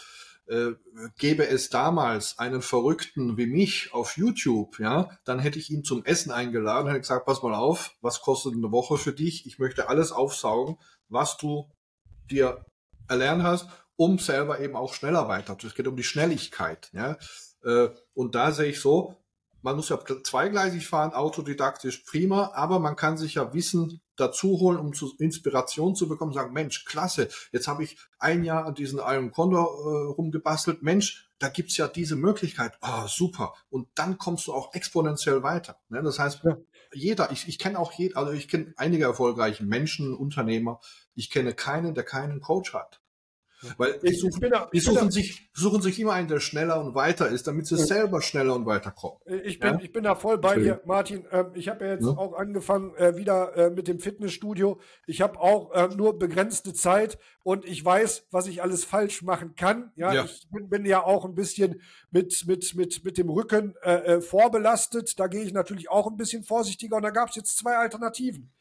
Äh, 0.48 0.72
gäbe 1.18 1.48
es 1.48 1.70
damals 1.70 2.38
einen 2.38 2.62
Verrückten 2.62 3.36
wie 3.36 3.46
mich 3.46 3.92
auf 3.92 4.16
YouTube, 4.16 4.78
ja, 4.78 5.10
dann 5.25 5.40
hätte 5.40 5.58
ich 5.58 5.70
ihn 5.70 5.82
zum 5.82 6.04
Essen 6.04 6.30
eingeladen, 6.30 6.86
hätte 6.86 7.00
gesagt, 7.00 7.26
pass 7.26 7.42
mal 7.42 7.54
auf, 7.54 7.96
was 8.00 8.20
kostet 8.20 8.54
eine 8.54 8.70
Woche 8.70 8.96
für 8.96 9.12
dich? 9.12 9.46
Ich 9.46 9.58
möchte 9.58 9.88
alles 9.88 10.12
aufsaugen, 10.12 10.76
was 11.08 11.36
du 11.36 11.68
dir 12.31 12.64
erlernt 13.09 13.42
hast, 13.42 13.68
um 13.96 14.20
selber 14.20 14.61
eben 14.61 14.76
auch 14.76 14.94
schneller 14.94 15.26
weiter. 15.26 15.57
Es 15.64 15.74
geht 15.74 15.88
um 15.88 15.96
die 15.96 16.04
Schnelligkeit, 16.04 16.90
ja. 16.92 17.16
Äh, 17.64 17.88
und 18.14 18.37
da 18.37 18.52
sehe 18.52 18.70
ich 18.70 18.81
so, 18.81 19.16
man 19.66 19.74
muss 19.74 19.88
ja 19.88 19.98
zweigleisig 19.98 20.87
fahren, 20.87 21.12
autodidaktisch 21.12 22.05
prima, 22.05 22.52
aber 22.55 22.79
man 22.79 22.94
kann 22.94 23.18
sich 23.18 23.35
ja 23.35 23.52
Wissen 23.52 24.00
dazu 24.14 24.61
holen, 24.61 24.79
um 24.79 24.94
zu, 24.94 25.12
Inspiration 25.18 25.96
zu 25.96 26.07
bekommen, 26.07 26.33
sagen, 26.33 26.52
Mensch, 26.52 26.85
klasse, 26.85 27.29
jetzt 27.50 27.66
habe 27.66 27.83
ich 27.83 27.98
ein 28.20 28.44
Jahr 28.44 28.64
an 28.64 28.76
diesen 28.76 29.00
Iron 29.00 29.33
Condor 29.33 29.66
äh, 29.66 30.12
rumgebastelt, 30.12 30.85
Mensch, 30.85 31.29
da 31.40 31.48
gibt's 31.48 31.76
ja 31.76 31.88
diese 31.88 32.14
Möglichkeit, 32.14 32.79
ah, 32.81 33.07
oh, 33.07 33.09
super. 33.09 33.55
Und 33.68 33.88
dann 33.96 34.18
kommst 34.18 34.46
du 34.46 34.52
auch 34.52 34.72
exponentiell 34.72 35.42
weiter. 35.42 35.81
Ne? 35.88 36.00
Das 36.00 36.20
heißt, 36.20 36.44
ja. 36.44 36.57
jeder, 36.94 37.33
ich, 37.33 37.48
ich 37.48 37.59
kenne 37.59 37.81
auch 37.81 37.90
jeder, 37.90 38.18
also 38.18 38.31
ich 38.31 38.46
kenne 38.46 38.72
einige 38.76 39.02
erfolgreiche 39.02 39.64
Menschen, 39.64 40.14
Unternehmer, 40.14 40.79
ich 41.16 41.29
kenne 41.29 41.55
keinen, 41.55 41.92
der 41.92 42.05
keinen 42.05 42.40
Coach 42.40 42.72
hat. 42.72 43.00
Weil 43.76 44.00
suchen, 44.14 44.50
da, 44.50 44.68
die 44.72 44.81
suchen 44.81 45.11
sich, 45.11 45.50
suchen 45.55 45.83
sich 45.83 45.98
immer 46.00 46.12
einen, 46.12 46.29
der 46.29 46.40
schneller 46.40 46.81
und 46.81 46.94
weiter 46.94 47.29
ist, 47.29 47.46
damit 47.46 47.66
sie 47.66 47.76
ja. 47.76 47.85
selber 47.85 48.22
schneller 48.22 48.55
und 48.55 48.66
weiter 48.66 48.90
kommen. 48.90 49.18
Ich 49.44 49.59
bin, 49.59 49.74
ja? 49.74 49.81
ich 49.83 49.92
bin 49.92 50.05
da 50.05 50.14
voll 50.14 50.38
bei 50.38 50.57
dir, 50.57 50.81
Martin. 50.85 51.24
Ähm, 51.31 51.50
ich 51.55 51.68
habe 51.68 51.85
ja 51.85 51.92
jetzt 51.92 52.05
ja? 52.05 52.11
auch 52.11 52.35
angefangen 52.35 52.94
äh, 52.96 53.16
wieder 53.16 53.57
äh, 53.57 53.70
mit 53.70 53.88
dem 53.88 53.98
Fitnessstudio. 53.98 54.81
Ich 55.07 55.20
habe 55.20 55.40
auch 55.40 55.72
äh, 55.72 55.88
nur 55.94 56.18
begrenzte 56.18 56.74
Zeit 56.74 57.18
und 57.42 57.64
ich 57.64 57.85
weiß, 57.85 58.26
was 58.31 58.46
ich 58.46 58.62
alles 58.62 58.85
falsch 58.85 59.22
machen 59.22 59.55
kann. 59.55 59.92
Ja, 59.96 60.24
ich 60.24 60.48
bin, 60.50 60.68
bin, 60.68 60.85
ja 60.85 61.05
auch 61.05 61.24
ein 61.24 61.35
bisschen 61.35 61.81
mit, 62.11 62.44
mit, 62.46 62.74
mit, 62.74 63.05
mit 63.05 63.18
dem 63.18 63.31
Rücken 63.31 63.74
äh, 63.83 63.94
äh, 64.16 64.20
vorbelastet. 64.20 65.18
Da 65.18 65.26
gehe 65.26 65.42
ich 65.42 65.52
natürlich 65.52 65.90
auch 65.90 66.07
ein 66.07 66.16
bisschen 66.16 66.42
vorsichtiger 66.42 66.96
und 66.96 67.02
da 67.02 67.11
gab 67.11 67.31
es 67.31 67.37
jetzt 67.37 67.57
zwei 67.57 67.76
Alternativen 67.76 68.52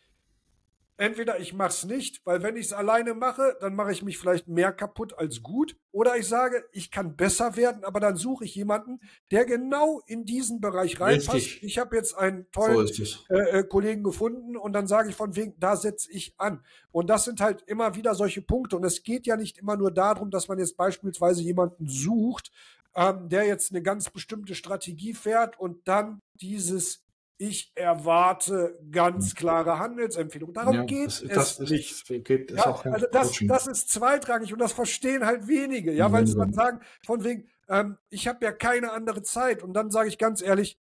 entweder 0.98 1.40
ich 1.40 1.54
mache 1.54 1.70
es 1.70 1.84
nicht, 1.84 2.26
weil 2.26 2.42
wenn 2.42 2.56
ich 2.56 2.68
es 2.68 2.74
alleine 2.74 3.14
mache, 3.14 3.58
dann 3.60 3.76
mache 3.76 3.92
ich 3.92 4.02
mich 4.02 4.18
vielleicht 4.18 4.48
mehr 4.48 4.72
kaputt 4.72 5.18
als 5.18 5.44
gut. 5.44 5.76
Oder 5.92 6.18
ich 6.18 6.28
sage, 6.28 6.66
ich 6.72 6.92
kann 6.92 7.16
besser 7.16 7.56
werden, 7.56 7.84
aber 7.84 8.00
dann 8.00 8.16
suche 8.16 8.46
ich 8.46 8.56
jemanden, 8.56 9.00
der 9.32 9.46
genau 9.46 10.02
in 10.08 10.26
diesen 10.26 10.62
Bereich 10.62 11.00
reinpasst. 11.00 11.34
Richtig. 11.34 11.64
Ich 11.64 11.78
habe 11.78 11.96
jetzt 11.96 12.18
einen 12.18 12.50
tollen 12.52 12.88
so 12.88 13.04
äh, 13.30 13.60
äh, 13.60 13.64
Kollegen 13.64 14.04
gefunden 14.04 14.58
und 14.58 14.74
dann 14.74 14.88
sage 14.88 15.10
ich 15.10 15.16
von 15.16 15.36
wegen, 15.36 15.60
da 15.60 15.76
setze 15.76 16.12
ich 16.12 16.34
an. 16.38 16.64
Und 16.92 17.10
das 17.10 17.26
sind 17.26 17.42
halt 17.42 17.62
immer 17.64 17.96
wieder 17.96 18.16
solche 18.16 18.42
Punkte. 18.42 18.76
Und 18.76 18.84
es 18.84 19.04
geht 19.04 19.26
ja 19.26 19.38
nicht 19.38 19.58
immer 19.58 19.78
nur 19.78 19.92
darum, 19.92 20.32
dass 20.32 20.48
man 20.48 20.60
jetzt 20.60 20.78
beispielsweise 20.78 21.42
jemanden 21.42 21.88
sucht, 21.88 22.52
ähm, 22.96 23.30
der 23.30 23.46
jetzt 23.46 23.72
eine 23.72 23.82
ganz 23.82 24.10
bestimmte 24.10 24.56
Strategie 24.56 25.14
fährt 25.14 25.60
und 25.60 25.88
dann 25.88 26.22
dieses 26.34 27.05
ich 27.38 27.71
erwarte 27.76 28.80
ganz 28.91 29.36
klare 29.36 29.80
Handelsempfehlungen. 29.80 30.54
Darum 30.54 30.76
ja, 30.76 30.84
geht 30.86 31.08
das, 31.08 31.21
es 31.21 31.30
das 31.30 31.60
ist, 31.60 31.69
nicht. 32.10 32.26
Geht, 32.26 32.52
ist 32.52 32.58
ja, 32.58 32.82
also 32.91 33.08
das, 33.12 33.39
das 33.41 33.67
ist 33.67 33.89
zweitrangig 33.89 34.54
und 34.54 34.60
das 34.60 34.71
verstehen 34.71 35.26
halt 35.26 35.48
wenige, 35.48 35.91
ja, 35.91 36.12
weil 36.12 36.26
sie 36.26 36.36
dann 36.36 36.54
sagen, 36.54 36.80
von 37.06 37.24
wegen, 37.24 37.50
ähm, 37.67 37.98
ich 38.10 38.28
habe 38.28 38.45
ja 38.45 38.52
keine 38.52 38.91
andere 38.91 39.21
Zeit. 39.21 39.63
Und 39.63 39.74
dann 39.74 39.91
sage 39.91 40.08
ich 40.08 40.17
ganz 40.17 40.41
ehrlich, 40.41 40.80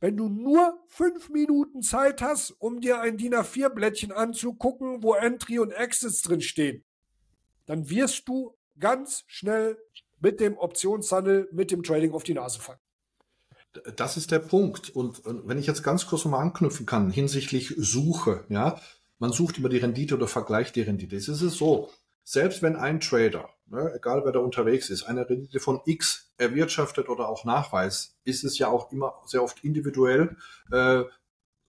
wenn 0.00 0.16
du 0.16 0.28
nur 0.28 0.78
fünf 0.86 1.28
Minuten 1.28 1.82
Zeit 1.82 2.22
hast, 2.22 2.52
um 2.52 2.80
dir 2.80 3.00
ein 3.00 3.16
DIN 3.16 3.34
A4-Blättchen 3.34 4.12
anzugucken, 4.12 5.02
wo 5.02 5.14
Entry 5.14 5.58
und 5.58 5.72
Exits 5.72 6.22
drin 6.22 6.40
stehen, 6.40 6.84
dann 7.66 7.90
wirst 7.90 8.28
du 8.28 8.56
ganz 8.78 9.24
schnell 9.26 9.76
mit 10.20 10.38
dem 10.38 10.56
Optionshandel, 10.56 11.48
mit 11.52 11.72
dem 11.72 11.82
Trading 11.82 12.12
auf 12.12 12.22
die 12.22 12.34
Nase 12.34 12.60
fallen. 12.60 12.78
Das 13.96 14.16
ist 14.16 14.30
der 14.30 14.38
Punkt. 14.38 14.90
Und, 14.90 15.22
wenn 15.24 15.58
ich 15.58 15.66
jetzt 15.66 15.82
ganz 15.82 16.06
kurz 16.06 16.24
nochmal 16.24 16.42
anknüpfen 16.42 16.86
kann, 16.86 17.10
hinsichtlich 17.10 17.74
Suche, 17.76 18.44
ja, 18.48 18.80
man 19.18 19.32
sucht 19.32 19.58
immer 19.58 19.68
die 19.68 19.78
Rendite 19.78 20.14
oder 20.14 20.28
vergleicht 20.28 20.76
die 20.76 20.82
Rendite. 20.82 21.16
Es 21.16 21.28
ist 21.28 21.40
so, 21.40 21.90
selbst 22.24 22.62
wenn 22.62 22.76
ein 22.76 23.00
Trader, 23.00 23.48
ne, 23.66 23.92
egal 23.96 24.24
wer 24.24 24.32
da 24.32 24.38
unterwegs 24.38 24.90
ist, 24.90 25.04
eine 25.04 25.28
Rendite 25.28 25.60
von 25.60 25.80
X 25.84 26.32
erwirtschaftet 26.36 27.08
oder 27.08 27.28
auch 27.28 27.44
nachweist, 27.44 28.16
ist 28.24 28.44
es 28.44 28.58
ja 28.58 28.68
auch 28.68 28.92
immer 28.92 29.14
sehr 29.26 29.42
oft 29.42 29.64
individuell. 29.64 30.36
Äh, 30.70 31.04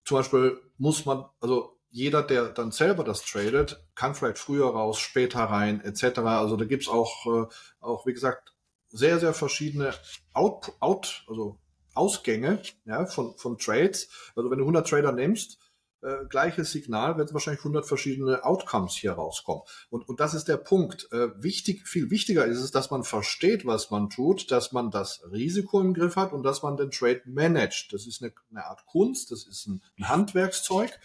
zum 0.05 0.17
Beispiel 0.17 0.59
muss 0.77 1.05
man, 1.05 1.25
also 1.39 1.79
jeder, 1.91 2.23
der 2.23 2.49
dann 2.49 2.71
selber 2.71 3.03
das 3.03 3.23
tradet, 3.23 3.83
kann 3.95 4.15
vielleicht 4.15 4.37
früher 4.37 4.67
raus, 4.67 4.99
später 4.99 5.39
rein, 5.39 5.81
etc. 5.81 6.19
Also 6.19 6.55
da 6.55 6.65
gibt's 6.65 6.87
auch, 6.87 7.25
äh, 7.25 7.47
auch, 7.79 8.05
wie 8.05 8.13
gesagt, 8.13 8.53
sehr, 8.89 9.19
sehr 9.19 9.33
verschiedene 9.33 9.93
Out, 10.33 10.73
Out 10.79 11.23
also 11.27 11.59
Ausgänge 11.99 12.61
ja, 12.85 13.05
von, 13.05 13.37
von 13.37 13.57
Trades. 13.57 14.07
Also 14.35 14.49
wenn 14.49 14.59
du 14.59 14.63
100 14.63 14.87
Trader 14.87 15.11
nimmst, 15.11 15.59
äh, 16.01 16.25
gleiches 16.29 16.71
Signal, 16.71 17.17
werden 17.17 17.33
wahrscheinlich 17.33 17.59
100 17.59 17.85
verschiedene 17.85 18.45
Outcomes 18.45 18.93
hier 18.93 19.11
rauskommen. 19.11 19.63
Und, 19.89 20.07
und 20.07 20.21
das 20.21 20.33
ist 20.33 20.47
der 20.47 20.55
Punkt. 20.55 21.09
Äh, 21.11 21.29
wichtig, 21.43 21.87
viel 21.89 22.09
wichtiger 22.09 22.45
ist 22.45 22.59
es, 22.59 22.71
dass 22.71 22.89
man 22.89 23.03
versteht, 23.03 23.65
was 23.65 23.91
man 23.91 24.09
tut, 24.09 24.49
dass 24.49 24.71
man 24.71 24.91
das 24.91 25.21
Risiko 25.29 25.81
im 25.81 25.93
Griff 25.93 26.15
hat 26.15 26.31
und 26.31 26.43
dass 26.43 26.63
man 26.63 26.77
den 26.77 26.91
Trade 26.91 27.23
managt. 27.25 27.91
Das 27.91 28.07
ist 28.07 28.23
eine, 28.23 28.31
eine 28.49 28.65
Art 28.65 28.85
Kunst, 28.85 29.31
das 29.31 29.45
ist 29.45 29.67
ein, 29.67 29.83
ein 29.97 30.07
Handwerkszeug. 30.07 30.97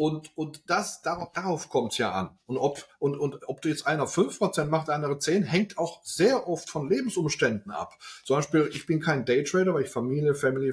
Und, 0.00 0.34
und 0.34 0.62
das, 0.66 1.02
darauf, 1.02 1.30
darauf 1.34 1.68
kommt 1.68 1.92
es 1.92 1.98
ja 1.98 2.10
an. 2.10 2.30
Und 2.46 2.56
ob, 2.56 2.88
und, 3.00 3.18
und 3.18 3.46
ob 3.46 3.60
du 3.60 3.68
jetzt 3.68 3.86
einer 3.86 4.06
5% 4.06 4.64
macht, 4.64 4.88
der 4.88 4.94
andere 4.94 5.18
10, 5.18 5.42
hängt 5.42 5.76
auch 5.76 6.02
sehr 6.02 6.48
oft 6.48 6.70
von 6.70 6.88
Lebensumständen 6.88 7.70
ab. 7.70 7.98
Zum 8.24 8.36
Beispiel, 8.36 8.70
ich 8.72 8.86
bin 8.86 9.00
kein 9.00 9.26
Daytrader, 9.26 9.74
weil 9.74 9.82
ich 9.82 9.90
Familie, 9.90 10.34
Family, 10.34 10.70
äh, 10.70 10.72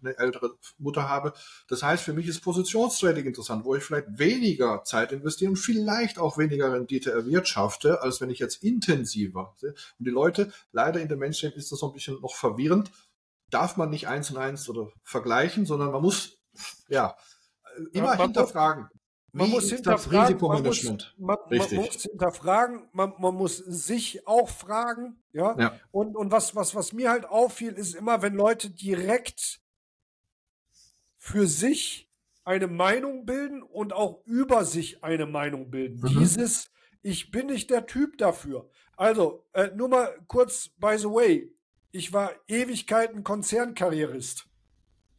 eine 0.00 0.16
ältere 0.16 0.56
Mutter 0.78 1.06
habe. 1.06 1.34
Das 1.68 1.82
heißt, 1.82 2.02
für 2.02 2.14
mich 2.14 2.26
ist 2.26 2.40
Positionstrading 2.40 3.26
interessant, 3.26 3.66
wo 3.66 3.74
ich 3.74 3.84
vielleicht 3.84 4.18
weniger 4.18 4.82
Zeit 4.84 5.12
investiere 5.12 5.50
und 5.50 5.56
vielleicht 5.56 6.18
auch 6.18 6.38
weniger 6.38 6.72
Rendite 6.72 7.12
erwirtschafte, 7.12 8.00
als 8.00 8.22
wenn 8.22 8.30
ich 8.30 8.38
jetzt 8.38 8.64
intensiver. 8.64 9.54
Und 9.60 10.06
die 10.06 10.10
Leute, 10.10 10.50
leider 10.72 10.98
in 10.98 11.08
der 11.08 11.18
Mainstream 11.18 11.52
ist 11.56 11.70
das 11.72 11.78
so 11.78 11.88
ein 11.88 11.92
bisschen 11.92 12.18
noch 12.22 12.34
verwirrend, 12.34 12.90
darf 13.50 13.76
man 13.76 13.90
nicht 13.90 14.08
eins 14.08 14.30
und 14.30 14.38
eins 14.38 14.66
oder 14.70 14.88
vergleichen, 15.02 15.66
sondern 15.66 15.90
man 15.90 16.00
muss, 16.00 16.38
ja, 16.88 17.14
immer 17.92 18.14
ja, 18.14 18.22
hinterfragen. 18.22 18.88
Man 19.32 19.50
muss 19.50 19.68
hinterfragen, 19.68 20.38
man 20.40 20.62
muss, 20.62 20.84
man, 20.84 20.98
man, 21.18 21.38
muss, 21.50 22.02
hinterfragen, 22.02 22.88
man, 22.92 23.14
man, 23.18 23.34
muss 23.34 23.56
sich 23.56 24.28
auch 24.28 24.48
fragen, 24.48 25.20
ja. 25.32 25.58
ja. 25.58 25.80
Und, 25.90 26.16
und 26.16 26.30
was, 26.30 26.54
was, 26.54 26.76
was 26.76 26.92
mir 26.92 27.10
halt 27.10 27.24
auffiel, 27.26 27.72
ist 27.72 27.96
immer, 27.96 28.22
wenn 28.22 28.34
Leute 28.34 28.70
direkt 28.70 29.60
für 31.18 31.48
sich 31.48 32.08
eine 32.44 32.68
Meinung 32.68 33.26
bilden 33.26 33.62
und 33.62 33.92
auch 33.92 34.24
über 34.24 34.64
sich 34.64 35.02
eine 35.02 35.26
Meinung 35.26 35.68
bilden. 35.68 36.00
Mhm. 36.00 36.20
Dieses, 36.20 36.70
ich 37.02 37.32
bin 37.32 37.46
nicht 37.46 37.70
der 37.70 37.86
Typ 37.86 38.18
dafür. 38.18 38.68
Also, 38.96 39.44
äh, 39.52 39.70
nur 39.74 39.88
mal 39.88 40.16
kurz, 40.28 40.68
by 40.78 40.96
the 40.96 41.06
way, 41.06 41.52
ich 41.90 42.12
war 42.12 42.32
Ewigkeiten 42.46 43.24
Konzernkarrierist. 43.24 44.46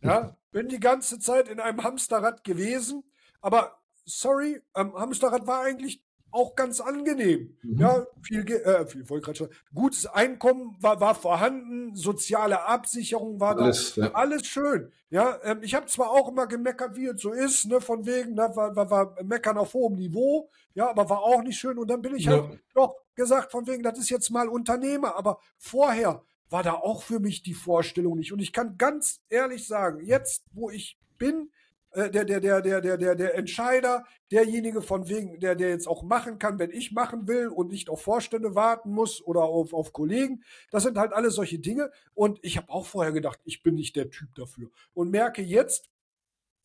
Ja. 0.02 0.38
Bin 0.56 0.70
die 0.70 0.80
ganze 0.80 1.20
Zeit 1.20 1.50
in 1.50 1.60
einem 1.60 1.84
Hamsterrad 1.84 2.46
gewesen, 2.46 3.04
aber 3.42 3.78
sorry, 4.06 4.62
ähm, 4.74 4.94
Hamsterrad 4.94 5.46
war 5.48 5.64
eigentlich 5.64 6.02
auch 6.32 6.56
ganz 6.56 6.80
angenehm. 6.80 7.58
Mhm. 7.62 7.78
Ja, 7.78 8.08
viel, 8.22 8.50
äh, 8.50 8.86
viel 8.86 9.06
schon, 9.36 9.50
gutes 9.74 10.06
Einkommen 10.06 10.78
war, 10.80 11.02
war 11.02 11.14
vorhanden, 11.14 11.94
soziale 11.98 12.64
Absicherung 12.64 13.42
war 13.42 13.58
alles, 13.58 13.96
da, 13.96 14.06
ja. 14.06 14.14
alles 14.14 14.48
schön. 14.48 14.94
Ja, 15.10 15.40
ähm, 15.44 15.60
ich 15.62 15.76
habe 15.76 15.88
zwar 15.88 16.12
auch 16.12 16.30
immer 16.30 16.48
gemeckert, 16.48 16.96
wie 16.96 17.08
es 17.08 17.22
so 17.22 17.34
ist, 17.34 17.66
ne, 17.66 17.82
von 17.82 18.06
wegen, 18.06 18.36
ne, 18.36 18.50
war, 18.54 18.74
war, 18.78 18.90
war 18.90 19.24
meckern 19.26 19.58
auf 19.58 19.74
hohem 19.74 19.98
Niveau, 19.98 20.50
ja, 20.74 20.90
aber 20.90 21.10
war 21.10 21.22
auch 21.22 21.44
nicht 21.44 21.60
schön. 21.60 21.78
Und 21.78 21.90
dann 21.90 22.02
bin 22.02 22.16
ich 22.16 22.26
ja. 22.26 22.32
halt 22.32 22.62
doch 22.74 22.96
gesagt, 23.14 23.52
von 23.52 23.68
wegen, 23.68 23.84
das 23.84 24.00
ist 24.00 24.10
jetzt 24.10 24.30
mal 24.30 24.48
Unternehmer, 24.48 25.18
aber 25.18 25.38
vorher 25.58 26.24
war 26.56 26.64
da 26.64 26.76
auch 26.76 27.04
für 27.04 27.20
mich 27.20 27.44
die 27.44 27.54
Vorstellung 27.54 28.16
nicht. 28.16 28.32
Und 28.32 28.40
ich 28.40 28.54
kann 28.54 28.78
ganz 28.78 29.20
ehrlich 29.28 29.68
sagen, 29.68 30.00
jetzt, 30.06 30.46
wo 30.54 30.70
ich 30.70 30.98
bin, 31.18 31.52
äh, 31.92 32.10
der, 32.10 32.24
der, 32.24 32.40
der, 32.40 32.62
der, 32.62 32.80
der, 32.80 32.98
der, 32.98 33.16
der 33.16 33.36
Entscheider, 33.36 34.06
derjenige 34.32 34.82
von 34.82 35.10
wegen, 35.10 35.42
der, 35.42 35.56
der 35.56 35.68
jetzt 35.68 35.86
auch 35.86 36.02
machen 36.02 36.40
kann, 36.40 36.58
wenn 36.58 36.72
ich 36.72 36.94
machen 36.94 37.28
will 37.28 37.50
und 37.50 37.72
nicht 37.72 37.90
auf 37.90 38.02
Vorstände 38.02 38.56
warten 38.56 38.92
muss 38.92 39.22
oder 39.22 39.42
auf, 39.42 39.74
auf 39.74 39.92
Kollegen. 39.92 40.46
Das 40.72 40.84
sind 40.84 40.98
halt 40.98 41.12
alles 41.12 41.36
solche 41.36 41.60
Dinge. 41.60 41.92
Und 42.14 42.40
ich 42.42 42.56
habe 42.56 42.70
auch 42.70 42.86
vorher 42.86 43.12
gedacht, 43.12 43.42
ich 43.44 43.62
bin 43.62 43.76
nicht 43.76 43.98
der 43.98 44.10
Typ 44.10 44.34
dafür. 44.36 44.70
Und 44.94 45.12
merke 45.12 45.42
jetzt 45.42 45.90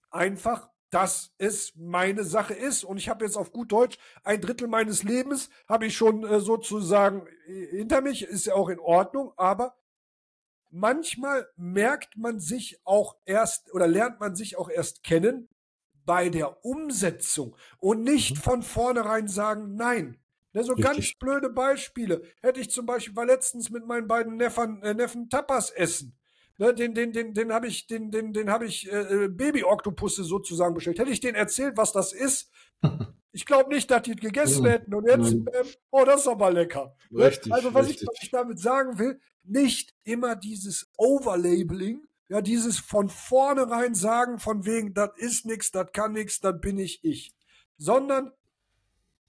einfach, 0.08 0.68
dass 0.90 1.32
es 1.36 1.72
meine 1.74 2.22
Sache 2.22 2.54
ist. 2.54 2.84
Und 2.84 2.96
ich 2.98 3.08
habe 3.08 3.24
jetzt 3.24 3.36
auf 3.36 3.50
gut 3.50 3.72
Deutsch 3.72 3.98
ein 4.22 4.40
Drittel 4.40 4.68
meines 4.68 5.02
Lebens 5.02 5.50
habe 5.68 5.86
ich 5.86 5.96
schon 5.96 6.24
äh, 6.24 6.38
sozusagen 6.38 7.26
äh, 7.48 7.76
hinter 7.76 8.02
mich, 8.02 8.22
ist 8.22 8.46
ja 8.46 8.54
auch 8.54 8.68
in 8.68 8.78
Ordnung, 8.78 9.32
aber 9.36 9.74
manchmal 10.70 11.48
merkt 11.56 12.16
man 12.16 12.40
sich 12.40 12.80
auch 12.84 13.16
erst 13.24 13.72
oder 13.74 13.86
lernt 13.86 14.20
man 14.20 14.34
sich 14.34 14.56
auch 14.56 14.68
erst 14.68 15.02
kennen 15.02 15.48
bei 16.04 16.28
der 16.28 16.64
Umsetzung 16.64 17.56
und 17.78 18.02
nicht 18.02 18.36
mhm. 18.36 18.40
von 18.40 18.62
vornherein 18.62 19.28
sagen 19.28 19.74
Nein. 19.74 20.18
Ne, 20.52 20.64
so 20.64 20.72
Richtig. 20.72 20.94
ganz 20.94 21.14
blöde 21.14 21.50
Beispiele. 21.50 22.22
Hätte 22.42 22.60
ich 22.60 22.70
zum 22.70 22.84
Beispiel, 22.84 23.14
war 23.14 23.26
letztens 23.26 23.70
mit 23.70 23.86
meinen 23.86 24.08
beiden 24.08 24.36
Neffen, 24.36 24.82
äh, 24.82 24.94
Neffen 24.94 25.28
Tapas 25.28 25.70
essen. 25.70 26.18
Ne, 26.58 26.74
den 26.74 26.94
den, 26.94 27.12
den, 27.12 27.34
den 27.34 27.52
habe 27.52 27.68
ich, 27.68 27.86
den, 27.86 28.10
den, 28.10 28.32
den 28.32 28.50
habe 28.50 28.66
ich 28.66 28.90
äh, 28.90 29.24
äh 29.24 29.28
Baby-Oktopusse 29.28 30.24
sozusagen 30.24 30.74
bestellt. 30.74 30.98
Hätte 30.98 31.12
ich 31.12 31.20
denen 31.20 31.36
erzählt, 31.36 31.76
was 31.76 31.92
das 31.92 32.12
ist, 32.12 32.50
ich 33.32 33.46
glaube 33.46 33.72
nicht, 33.72 33.90
dass 33.90 34.02
die 34.02 34.16
gegessen 34.16 34.66
hätten. 34.66 34.94
Und 34.94 35.06
jetzt, 35.06 35.32
ähm, 35.32 35.46
oh, 35.90 36.04
das 36.04 36.22
ist 36.22 36.28
aber 36.28 36.50
lecker. 36.50 36.96
Ne? 37.10 37.26
Richtig, 37.26 37.52
also 37.52 37.72
was, 37.74 37.86
richtig. 37.86 38.02
Ich, 38.02 38.08
was 38.08 38.22
ich 38.22 38.30
damit 38.30 38.58
sagen 38.58 38.98
will, 38.98 39.20
nicht 39.44 39.94
immer 40.04 40.36
dieses 40.36 40.90
Overlabeling, 40.96 42.02
ja, 42.28 42.40
dieses 42.40 42.78
von 42.78 43.08
vornherein 43.08 43.94
sagen, 43.94 44.38
von 44.38 44.64
wegen, 44.64 44.94
das 44.94 45.10
ist 45.16 45.46
nichts, 45.46 45.72
das 45.72 45.92
kann 45.92 46.12
nichts, 46.12 46.40
das 46.40 46.60
bin 46.60 46.78
ich 46.78 47.02
ich. 47.02 47.34
Sondern 47.76 48.32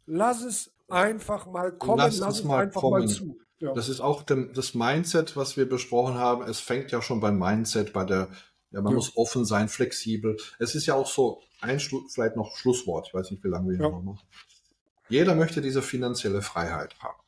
lass 0.05 0.43
es 0.43 0.71
einfach 0.87 1.47
mal 1.47 1.71
kommen, 1.71 1.99
lass, 1.99 2.19
lass 2.19 2.39
es 2.39 2.43
mal 2.43 2.63
einfach 2.63 2.81
kommen. 2.81 3.01
mal 3.01 3.07
zu. 3.07 3.37
Ja. 3.59 3.73
Das 3.73 3.89
ist 3.89 4.01
auch 4.01 4.23
dem, 4.23 4.53
das 4.53 4.73
Mindset, 4.73 5.35
was 5.37 5.55
wir 5.55 5.69
besprochen 5.69 6.15
haben. 6.15 6.43
Es 6.43 6.59
fängt 6.59 6.91
ja 6.91 7.01
schon 7.01 7.19
beim 7.19 7.37
Mindset, 7.37 7.93
bei 7.93 8.03
der, 8.03 8.29
ja, 8.71 8.81
man 8.81 8.91
ja. 8.91 8.95
muss 8.95 9.15
offen 9.17 9.45
sein, 9.45 9.69
flexibel. 9.69 10.37
Es 10.59 10.75
ist 10.75 10.85
ja 10.85 10.95
auch 10.95 11.07
so, 11.07 11.41
ein 11.61 11.79
Schlu 11.79 12.07
vielleicht 12.09 12.35
noch 12.35 12.55
Schlusswort, 12.55 13.07
ich 13.07 13.13
weiß 13.13 13.31
nicht, 13.31 13.43
wie 13.43 13.49
lange 13.49 13.69
wir 13.69 13.77
hier 13.77 13.85
ja. 13.85 13.91
noch 13.91 14.01
machen. 14.01 14.27
Jeder 15.09 15.35
möchte 15.35 15.61
diese 15.61 15.81
finanzielle 15.81 16.41
Freiheit 16.41 16.95
haben. 16.99 17.19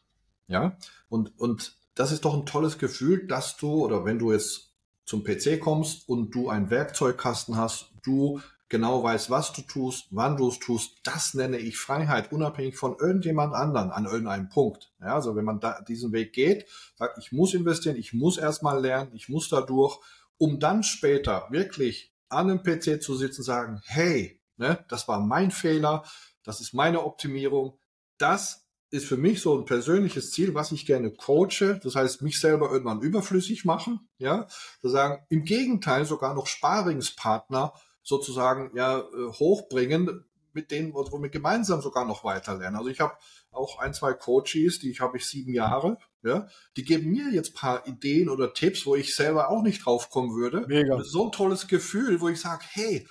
Ja, 0.47 0.77
und, 1.09 1.37
und 1.39 1.75
das 1.95 2.11
ist 2.11 2.25
doch 2.25 2.33
ein 2.33 2.45
tolles 2.45 2.77
Gefühl, 2.77 3.27
dass 3.27 3.57
du 3.57 3.83
oder 3.83 4.05
wenn 4.05 4.19
du 4.19 4.31
jetzt 4.31 4.73
zum 5.05 5.23
PC 5.23 5.59
kommst 5.59 6.07
und 6.07 6.33
du 6.33 6.49
einen 6.49 6.69
Werkzeugkasten 6.69 7.57
hast, 7.57 7.91
du 8.03 8.39
genau 8.69 9.03
weißt, 9.03 9.29
was 9.29 9.53
du 9.53 9.61
tust, 9.61 10.07
wann 10.09 10.35
du 10.37 10.47
es 10.47 10.57
tust, 10.57 10.97
das 11.03 11.35
nenne 11.35 11.57
ich 11.57 11.77
Freiheit, 11.77 12.31
unabhängig 12.31 12.75
von 12.75 12.95
irgendjemand 12.99 13.53
anderen 13.53 13.91
an 13.91 14.05
irgendeinem 14.05 14.49
Punkt. 14.49 14.91
Ja, 14.99 15.13
also 15.13 15.35
wenn 15.35 15.45
man 15.45 15.59
da 15.59 15.81
diesen 15.81 16.11
Weg 16.11 16.33
geht, 16.33 16.65
sagt, 16.95 17.19
ich 17.19 17.31
muss 17.31 17.53
investieren, 17.53 17.97
ich 17.97 18.13
muss 18.13 18.37
erstmal 18.37 18.81
lernen, 18.81 19.11
ich 19.13 19.29
muss 19.29 19.49
da 19.49 19.61
durch, 19.61 19.99
um 20.43 20.59
dann 20.59 20.83
später 20.83 21.47
wirklich 21.51 22.13
an 22.27 22.49
einem 22.49 22.63
PC 22.63 23.01
zu 23.01 23.15
sitzen 23.15 23.43
sagen, 23.43 23.81
hey, 23.85 24.41
ne, 24.57 24.83
das 24.89 25.07
war 25.07 25.21
mein 25.21 25.51
Fehler, 25.51 26.03
das 26.43 26.59
ist 26.59 26.73
meine 26.73 27.05
Optimierung, 27.05 27.79
das 28.17 28.67
ist 28.89 29.05
für 29.05 29.15
mich 29.15 29.39
so 29.39 29.57
ein 29.57 29.63
persönliches 29.63 30.31
Ziel, 30.31 30.53
was 30.53 30.73
ich 30.73 30.85
gerne 30.85 31.11
coache. 31.11 31.79
Das 31.81 31.95
heißt, 31.95 32.21
mich 32.23 32.41
selber 32.41 32.71
irgendwann 32.71 32.99
überflüssig 32.99 33.63
machen. 33.63 34.09
Ja, 34.17 34.47
zu 34.81 34.89
sagen, 34.89 35.25
im 35.29 35.45
Gegenteil 35.45 36.03
sogar 36.03 36.33
noch 36.33 36.47
Sparingspartner 36.47 37.71
sozusagen 38.01 38.75
ja 38.75 38.99
äh, 38.99 39.03
hochbringen, 39.39 40.25
mit 40.51 40.71
denen, 40.71 40.93
wo 40.93 41.21
wir 41.21 41.29
gemeinsam 41.29 41.81
sogar 41.81 42.03
noch 42.03 42.25
weiter 42.25 42.57
lernen. 42.57 42.75
Also 42.75 42.89
ich 42.89 42.99
habe 42.99 43.13
auch 43.49 43.79
ein, 43.79 43.93
zwei 43.93 44.11
Coaches, 44.11 44.79
die 44.79 44.91
ich 44.91 44.99
habe 44.99 45.15
ich 45.15 45.25
sieben 45.25 45.53
Jahre, 45.53 45.97
ja, 46.23 46.47
die 46.77 46.83
geben 46.83 47.11
mir 47.11 47.29
jetzt 47.31 47.55
paar 47.55 47.87
Ideen 47.87 48.29
oder 48.29 48.53
Tipps, 48.53 48.85
wo 48.85 48.95
ich 48.95 49.15
selber 49.15 49.49
auch 49.49 49.61
nicht 49.61 49.85
drauf 49.85 50.09
kommen 50.09 50.35
würde. 50.35 50.65
Mega. 50.67 51.03
So 51.03 51.25
ein 51.25 51.31
tolles 51.31 51.67
Gefühl, 51.67 52.21
wo 52.21 52.29
ich 52.29 52.39
sage, 52.39 52.63
hey, 52.71 53.07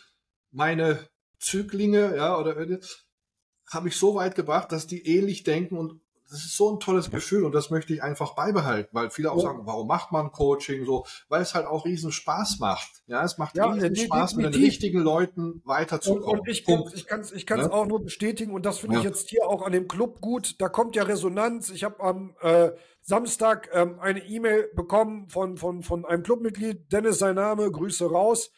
meine 0.51 1.09
Züglinge, 1.39 2.17
ja, 2.17 2.39
oder 2.39 2.57
habe 3.71 3.89
ich 3.89 3.97
so 3.97 4.15
weit 4.15 4.35
gebracht, 4.35 4.73
dass 4.73 4.87
die 4.87 5.07
ähnlich 5.07 5.45
denken 5.45 5.77
und 5.77 6.02
das 6.33 6.47
ist 6.47 6.57
so 6.57 6.73
ein 6.73 6.81
tolles 6.81 7.11
Gefühl 7.11 7.45
und 7.45 7.55
das 7.55 7.69
möchte 7.69 7.93
ich 7.93 8.03
einfach 8.03 8.35
beibehalten, 8.35 8.89
weil 8.93 9.11
viele 9.11 9.31
auch 9.31 9.37
ja. 9.37 9.43
sagen, 9.43 9.61
warum 9.65 9.87
macht 9.87 10.13
man 10.13 10.33
Coaching 10.33 10.87
so? 10.87 11.05
Weil 11.29 11.43
es 11.43 11.55
halt 11.55 11.67
auch 11.67 11.85
riesen 11.85 12.11
Spaß 12.11 12.59
macht. 12.59 13.03
Ja, 13.07 13.23
es 13.23 13.37
macht 13.37 13.55
ja, 13.55 13.67
riesen 13.67 13.95
Spaß, 13.95 14.37
mit 14.37 14.55
den 14.55 14.63
richtigen 14.63 15.01
Leuten 15.01 15.61
weiterzukommen. 15.67 16.25
Und, 16.25 16.41
und 16.41 16.49
ich 16.49 16.65
kann 16.65 16.81
es 16.81 16.95
ich 16.95 17.07
kann's, 17.07 17.33
ich 17.33 17.49
ja? 17.49 17.71
auch 17.71 17.87
nur 17.87 18.03
bestätigen 18.03 18.55
und 18.55 18.65
das 18.65 18.79
finde 18.79 18.97
ich 18.97 19.05
jetzt 19.05 19.29
hier 19.29 19.47
auch 19.47 19.61
an 19.63 19.73
dem 19.73 19.89
Club 19.89 20.23
gut. 20.23 20.59
Da 20.59 20.71
kommt 20.71 20.97
ja 20.97 21.03
Resonanz. 21.03 21.69
Ich 21.69 21.85
habe 21.85 22.01
am 22.01 22.35
äh, 22.41 22.71
Samstag 23.03 23.69
ähm, 23.75 23.99
eine 24.01 24.25
E-Mail 24.25 24.71
bekommen 24.75 25.29
von, 25.29 25.59
von, 25.59 25.83
von 25.83 26.07
einem 26.07 26.23
Clubmitglied, 26.23 26.91
Dennis 26.91 27.19
sein 27.19 27.35
Name, 27.35 27.71
Grüße 27.71 28.11
raus. 28.11 28.51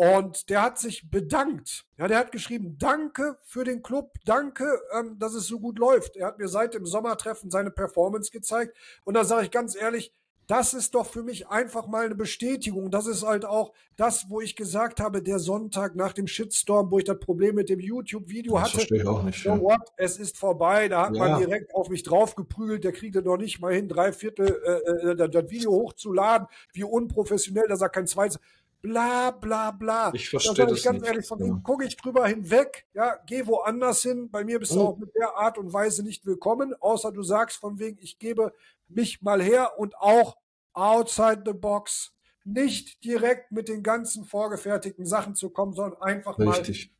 Und 0.00 0.48
der 0.48 0.62
hat 0.62 0.78
sich 0.78 1.10
bedankt. 1.10 1.84
Ja, 1.98 2.08
der 2.08 2.16
hat 2.16 2.32
geschrieben, 2.32 2.78
danke 2.78 3.36
für 3.42 3.64
den 3.64 3.82
Club, 3.82 4.14
danke, 4.24 4.80
ähm, 4.98 5.18
dass 5.18 5.34
es 5.34 5.46
so 5.46 5.60
gut 5.60 5.78
läuft. 5.78 6.16
Er 6.16 6.28
hat 6.28 6.38
mir 6.38 6.48
seit 6.48 6.72
dem 6.72 6.86
Sommertreffen 6.86 7.50
seine 7.50 7.70
Performance 7.70 8.30
gezeigt. 8.30 8.74
Und 9.04 9.12
da 9.12 9.24
sage 9.24 9.44
ich 9.44 9.50
ganz 9.50 9.76
ehrlich, 9.76 10.10
das 10.46 10.74
ist 10.74 10.96
doch 10.96 11.06
für 11.06 11.22
mich 11.22 11.46
einfach 11.46 11.86
mal 11.86 12.06
eine 12.06 12.16
Bestätigung. 12.16 12.90
Das 12.90 13.06
ist 13.06 13.24
halt 13.24 13.44
auch 13.44 13.72
das, 13.96 14.30
wo 14.30 14.40
ich 14.40 14.56
gesagt 14.56 14.98
habe, 14.98 15.22
der 15.22 15.38
Sonntag 15.38 15.94
nach 15.94 16.12
dem 16.12 16.26
Shitstorm, 16.26 16.90
wo 16.90 16.98
ich 16.98 17.04
das 17.04 17.20
Problem 17.20 17.54
mit 17.54 17.68
dem 17.68 17.78
YouTube-Video 17.78 18.58
hatte. 18.58 18.72
Das 18.72 18.72
verstehe 18.72 19.02
ich 19.02 19.06
auch 19.06 19.22
nicht. 19.22 19.40
So 19.40 19.50
ja. 19.50 19.60
what? 19.60 19.92
Es 19.96 20.18
ist 20.18 20.36
vorbei. 20.36 20.88
Da 20.88 21.06
hat 21.06 21.14
ja. 21.14 21.28
man 21.28 21.38
direkt 21.38 21.72
auf 21.72 21.88
mich 21.88 22.02
draufgeprügelt. 22.02 22.82
Der 22.82 22.90
kriegte 22.90 23.22
doch 23.22 23.36
nicht 23.36 23.60
mal 23.60 23.72
hin, 23.72 23.86
drei 23.86 24.12
Viertel 24.12 24.60
äh, 24.64 25.10
äh, 25.10 25.28
das 25.28 25.50
Video 25.50 25.70
hochzuladen. 25.70 26.48
Wie 26.72 26.82
unprofessionell, 26.82 27.68
dass 27.68 27.82
er 27.82 27.88
kein 27.88 28.08
zweites. 28.08 28.40
Bla 28.82 29.30
bla 29.30 29.70
bla. 29.70 30.12
Ich 30.14 30.28
verstehe 30.30 30.54
da 30.54 30.66
das 30.66 30.82
ganz 30.82 31.00
nicht. 31.00 31.08
ehrlich, 31.08 31.26
von 31.26 31.38
ja. 31.40 31.46
ja. 31.46 31.60
gucke 31.62 31.84
ich 31.84 31.96
drüber 31.96 32.26
hinweg, 32.26 32.86
ja, 32.94 33.16
geh 33.26 33.46
woanders 33.46 34.02
hin. 34.02 34.30
Bei 34.30 34.44
mir 34.44 34.58
bist 34.58 34.72
du 34.72 34.80
Oh. 34.80 34.86
auch 34.88 34.96
mit 34.98 35.14
der 35.14 35.36
Art 35.36 35.58
und 35.58 35.72
Weise 35.72 36.02
nicht 36.02 36.24
willkommen, 36.26 36.74
außer 36.80 37.12
du 37.12 37.22
sagst 37.22 37.58
von 37.58 37.78
wegen, 37.78 37.98
ich 38.00 38.18
gebe 38.18 38.52
mich 38.88 39.22
mal 39.22 39.42
her 39.42 39.78
und 39.78 39.96
auch 39.98 40.36
outside 40.72 41.42
the 41.46 41.52
box. 41.52 42.12
Nicht 42.44 43.04
direkt 43.04 43.52
mit 43.52 43.68
den 43.68 43.82
ganzen 43.82 44.24
vorgefertigten 44.24 45.04
Sachen 45.04 45.34
zu 45.34 45.50
kommen, 45.50 45.74
sondern 45.74 46.00
einfach 46.00 46.38
mal 46.38 46.48
Richtig. 46.48 46.92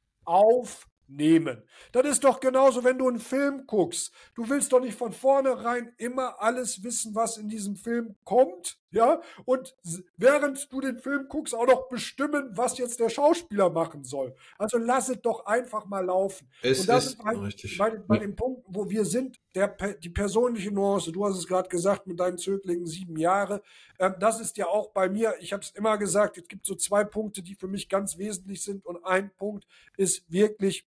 Aufnehmen. 1.11 1.63
Das 1.93 2.07
ist 2.07 2.25
doch 2.25 2.41
genauso, 2.41 2.85
wenn 2.85 2.99
du 2.99 3.09
einen 3.09 3.19
Film 3.19 3.67
guckst. 3.67 4.13
Du 4.35 4.49
willst 4.49 4.73
doch 4.73 4.81
nicht 4.81 4.97
von 4.97 5.13
vornherein 5.13 5.93
immer 5.99 6.41
alles 6.41 6.83
wissen, 6.83 7.15
was 7.15 7.37
in 7.37 7.49
diesem 7.49 7.77
Film 7.77 8.15
kommt, 8.25 8.79
ja? 8.91 9.21
Und 9.45 9.75
während 10.17 10.73
du 10.73 10.81
den 10.81 10.99
Film 10.99 11.27
guckst, 11.29 11.55
auch 11.55 11.67
noch 11.67 11.89
bestimmen, 11.89 12.51
was 12.57 12.79
jetzt 12.79 13.01
der 13.01 13.09
Schauspieler 13.09 13.71
machen 13.71 14.05
soll. 14.05 14.35
Also 14.59 14.79
lass 14.79 15.09
es 15.09 15.21
doch 15.21 15.47
einfach 15.47 15.87
mal 15.87 16.05
laufen. 16.05 16.49
Es 16.63 16.81
Und 16.81 16.89
das 16.89 17.07
ist 17.07 17.23
halt 17.23 17.41
richtig. 17.41 17.79
bei, 17.79 17.91
bei 17.91 18.17
Ja. 18.17 18.21
den 18.23 18.37
Punkten, 18.37 18.75
wo 18.75 18.89
wir 18.89 19.05
sind, 19.05 19.39
der, 19.55 19.69
die 20.03 20.11
persönliche 20.11 20.71
Nuance, 20.71 21.13
du 21.13 21.25
hast 21.25 21.37
es 21.39 21.47
gerade 21.47 21.69
gesagt 21.69 22.07
mit 22.07 22.21
deinen 22.21 22.39
Zöglingen 22.39 22.87
sieben 22.87 23.17
Jahre, 23.17 23.63
ähm, 23.99 24.15
das 24.21 24.41
ist 24.41 24.57
ja 24.57 24.67
auch 24.67 24.91
bei 24.93 25.09
mir, 25.09 25.35
ich 25.41 25.53
habe 25.53 25.63
es 25.63 25.71
immer 25.71 25.99
gesagt, 25.99 26.39
es 26.39 26.47
gibt 26.47 26.65
so 26.67 26.75
zwei 26.75 27.05
Punkte, 27.05 27.43
die 27.43 27.55
für 27.55 27.69
mich 27.69 27.89
ganz 27.89 28.17
wesentlich 28.19 28.63
sind 28.63 28.87
und 28.87 29.05
ein 29.05 29.31
Punkt 29.37 29.67
ist 29.97 30.25
wirklich 30.31 30.87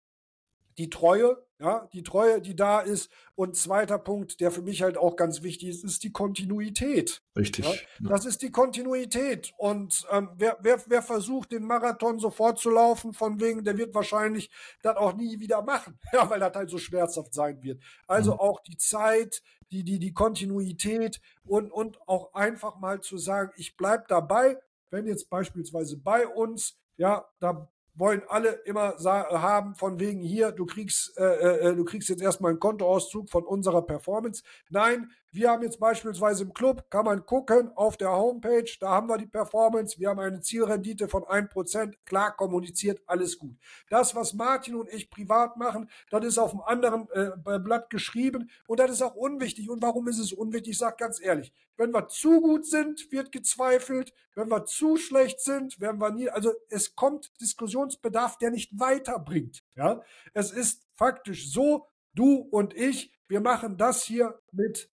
die 0.80 0.90
Treue, 0.90 1.38
ja, 1.60 1.88
die 1.94 2.04
Treue, 2.04 2.42
die 2.42 2.56
da 2.56 2.80
ist 2.80 3.12
und 3.36 3.56
zweiter 3.56 4.00
Punkt, 4.00 4.40
der 4.40 4.50
für 4.50 4.62
mich 4.62 4.82
halt 4.82 4.98
auch 4.98 5.18
ganz 5.18 5.44
wichtig 5.44 5.70
ist, 5.70 5.84
ist 5.84 6.04
die 6.04 6.12
Kontinuität. 6.12 7.22
Richtig. 7.38 7.66
Ja, 7.66 7.74
Ja. 8.00 8.10
Das 8.10 8.26
ist 8.26 8.42
die 8.42 8.50
Kontinuität. 8.52 9.54
Und 9.58 10.08
ähm, 10.10 10.30
wer, 10.38 10.58
wer, 10.62 10.82
wer 10.88 11.02
versucht, 11.02 11.52
den 11.52 11.66
Marathon 11.66 12.18
sofort 12.18 12.60
zu 12.60 12.70
laufen, 12.70 13.14
von 13.14 13.42
wegen, 13.42 13.64
der 13.66 13.78
wird 13.78 13.94
wahrscheinlich 13.94 14.50
das 14.82 14.96
auch 14.96 15.14
nie 15.16 15.40
wieder 15.40 15.62
machen. 15.62 16.00
Ja, 16.14 16.30
weil 16.30 16.40
das 16.40 16.56
halt 16.56 16.70
so 16.70 16.78
schmerzhaft 16.78 17.34
sein 17.34 17.62
wird. 17.62 17.84
Also 18.08 18.34
Mhm. 18.34 18.40
auch 18.40 18.62
die 18.62 18.78
Zeit, 18.78 19.42
die, 19.72 19.84
die, 19.84 20.00
die 20.00 20.14
Kontinuität 20.14 21.20
und, 21.44 21.72
und 21.72 22.00
auch 22.08 22.34
einfach 22.34 22.80
mal 22.80 23.02
zu 23.02 23.18
sagen, 23.18 23.52
ich 23.58 23.76
bleib 23.78 24.08
dabei, 24.08 24.58
wenn 24.92 25.06
jetzt 25.08 25.30
beispielsweise 25.30 25.98
bei 25.98 26.26
uns, 26.26 26.78
ja, 26.98 27.26
da 27.40 27.70
wollen 27.96 28.22
alle 28.28 28.52
immer 28.66 28.96
haben 29.04 29.76
von 29.76 30.00
wegen 30.00 30.22
hier, 30.22 30.52
du 30.52 30.66
kriegst, 30.66 31.18
äh, 31.18 31.70
äh, 31.70 31.76
du 31.76 31.84
kriegst 31.86 32.10
jetzt 32.10 32.22
erstmal 32.22 32.52
einen 32.52 32.60
Kontoauszug 32.60 33.30
von 33.30 33.44
unserer 33.46 33.82
Performance. 33.82 34.44
Nein, 34.70 35.12
wir 35.32 35.52
haben 35.52 35.64
jetzt 35.64 35.80
beispielsweise 35.80 36.44
im 36.44 36.54
Club, 36.54 36.90
kann 36.90 37.06
man 37.06 37.26
gucken 37.26 37.72
auf 37.76 37.98
der 37.98 38.12
Homepage, 38.12 38.70
da 38.80 38.90
haben 38.90 39.08
wir 39.08 39.18
die 39.18 39.28
Performance, 39.28 40.00
wir 40.00 40.10
haben 40.10 40.20
eine 40.20 40.42
Zielrendite 40.42 41.08
von 41.08 41.24
1%, 41.24 41.94
klar 42.06 42.36
kommuniziert, 42.36 43.02
alles 43.06 43.38
gut. 43.38 43.56
Das, 43.90 44.16
was 44.16 44.34
Martin 44.34 44.76
und 44.76 44.90
ich 44.92 45.10
privat 45.10 45.58
machen, 45.58 45.90
das 46.10 46.26
ist 46.26 46.38
auf 46.38 46.52
einem 46.52 46.62
anderen 46.62 47.08
äh, 47.12 47.60
Blatt 47.60 47.90
geschrieben 47.90 48.50
und 48.68 48.80
das 48.80 48.92
ist 48.92 49.02
auch 49.02 49.16
unwichtig. 49.16 49.70
Und 49.70 49.82
warum 49.82 50.08
ist 50.08 50.20
es 50.20 50.34
unwichtig? 50.34 50.72
Ich 50.72 50.78
sage 50.80 50.96
ganz 50.98 51.22
ehrlich, 51.22 51.54
wenn 51.78 51.92
wir 51.92 52.08
zu 52.08 52.42
gut 52.42 52.66
sind, 52.66 53.12
wird 53.12 53.32
gezweifelt, 53.32 54.14
wenn 54.36 54.50
wir 54.50 54.66
zu 54.66 54.98
schlecht 54.98 55.40
sind, 55.40 55.80
werden 55.80 56.02
wir 56.02 56.12
nie, 56.12 56.30
also 56.30 56.54
es 56.70 56.96
kommt 56.96 57.32
Diskussionsbedarf, 57.40 58.38
der 58.38 58.52
nicht 58.52 58.78
weiterbringt. 58.80 59.64
Ja, 59.76 60.02
es 60.34 60.52
ist 60.52 60.88
faktisch 60.96 61.52
so, 61.52 61.88
du 62.14 62.36
und 62.36 62.74
ich, 62.74 63.14
wir 63.28 63.42
machen 63.42 63.78
das 63.78 64.04
hier 64.04 64.40
mit 64.52 64.90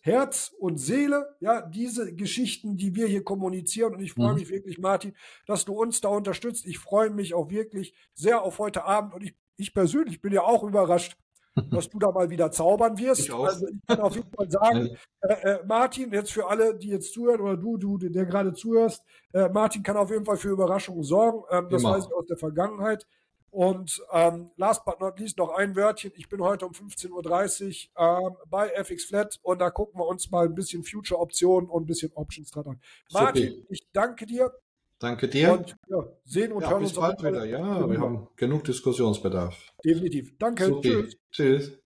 Herz 0.00 0.52
und 0.58 0.78
Seele, 0.78 1.36
ja, 1.40 1.60
diese 1.62 2.14
Geschichten, 2.14 2.76
die 2.76 2.94
wir 2.94 3.06
hier 3.06 3.22
kommunizieren. 3.24 3.94
Und 3.94 4.00
ich 4.00 4.12
freue 4.14 4.32
Mhm. 4.32 4.34
mich 4.34 4.48
wirklich, 4.48 4.78
Martin, 4.78 5.14
dass 5.46 5.64
du 5.64 5.74
uns 5.74 6.00
da 6.00 6.08
unterstützt. 6.08 6.66
Ich 6.66 6.78
freue 6.78 7.10
mich 7.10 7.34
auch 7.34 7.50
wirklich 7.50 7.94
sehr 8.14 8.42
auf 8.42 8.58
heute 8.58 8.84
Abend. 8.84 9.14
Und 9.14 9.22
ich, 9.22 9.34
ich 9.56 9.74
persönlich 9.74 10.20
bin 10.22 10.32
ja 10.32 10.42
auch 10.42 10.62
überrascht, 10.62 11.16
dass 11.70 11.88
du 11.90 11.98
da 11.98 12.10
mal 12.12 12.30
wieder 12.30 12.50
zaubern 12.50 12.96
wirst. 12.98 13.22
Ich 13.22 13.32
auch. 13.32 13.44
Also 13.44 13.66
ich 13.68 13.78
kann 13.86 14.00
auf 14.00 14.14
jeden 14.14 14.30
Fall 14.30 14.50
sagen, 14.50 14.96
äh, 15.20 15.32
äh, 15.34 15.66
Martin, 15.66 16.12
jetzt 16.12 16.32
für 16.32 16.48
alle, 16.48 16.76
die 16.78 16.88
jetzt 16.88 17.12
zuhören, 17.12 17.40
oder 17.40 17.56
du, 17.56 17.76
du, 17.76 17.98
der 17.98 18.24
gerade 18.24 18.52
zuhörst, 18.54 19.02
äh, 19.34 19.48
Martin 19.50 19.82
kann 19.82 19.96
auf 19.96 20.10
jeden 20.10 20.24
Fall 20.24 20.36
für 20.38 20.48
Überraschungen 20.50 21.02
sorgen. 21.02 21.42
Ähm, 21.50 21.68
das 21.68 21.82
Immer. 21.82 21.92
weiß 21.92 22.06
ich 22.06 22.14
aus 22.14 22.26
der 22.26 22.38
Vergangenheit. 22.38 23.06
Und 23.50 24.00
ähm, 24.12 24.50
last 24.56 24.84
but 24.84 25.00
not 25.00 25.18
least 25.18 25.38
noch 25.38 25.50
ein 25.50 25.74
Wörtchen. 25.74 26.12
Ich 26.14 26.28
bin 26.28 26.40
heute 26.40 26.66
um 26.66 26.72
15.30 26.72 27.88
Uhr 27.96 28.28
ähm, 28.28 28.36
bei 28.48 28.68
FX 28.70 29.04
Flat 29.04 29.38
und 29.42 29.60
da 29.60 29.70
gucken 29.70 30.00
wir 30.00 30.06
uns 30.06 30.30
mal 30.30 30.46
ein 30.46 30.54
bisschen 30.54 30.84
Future-Optionen 30.84 31.68
und 31.68 31.82
ein 31.82 31.86
bisschen 31.86 32.12
Options 32.14 32.50
dran 32.50 32.66
an. 32.66 32.80
Martin, 33.12 33.66
ich 33.68 33.88
danke 33.92 34.26
dir 34.26 34.52
Danke 35.00 35.28
dir. 35.28 35.52
und 35.54 35.76
ja, 35.88 36.06
sehen 36.24 36.52
und 36.52 36.62
ja, 36.62 36.70
hören 36.70 36.82
bis 36.82 36.90
uns 36.90 37.00
bald 37.00 37.22
wieder. 37.22 37.46
Ja, 37.46 37.88
wir 37.88 38.00
haben 38.00 38.28
genug 38.36 38.64
Diskussionsbedarf. 38.64 39.56
Definitiv. 39.82 40.36
Danke. 40.38 40.66
Supi. 40.66 40.88
Tschüss. 40.88 41.16
Tschüss. 41.30 41.79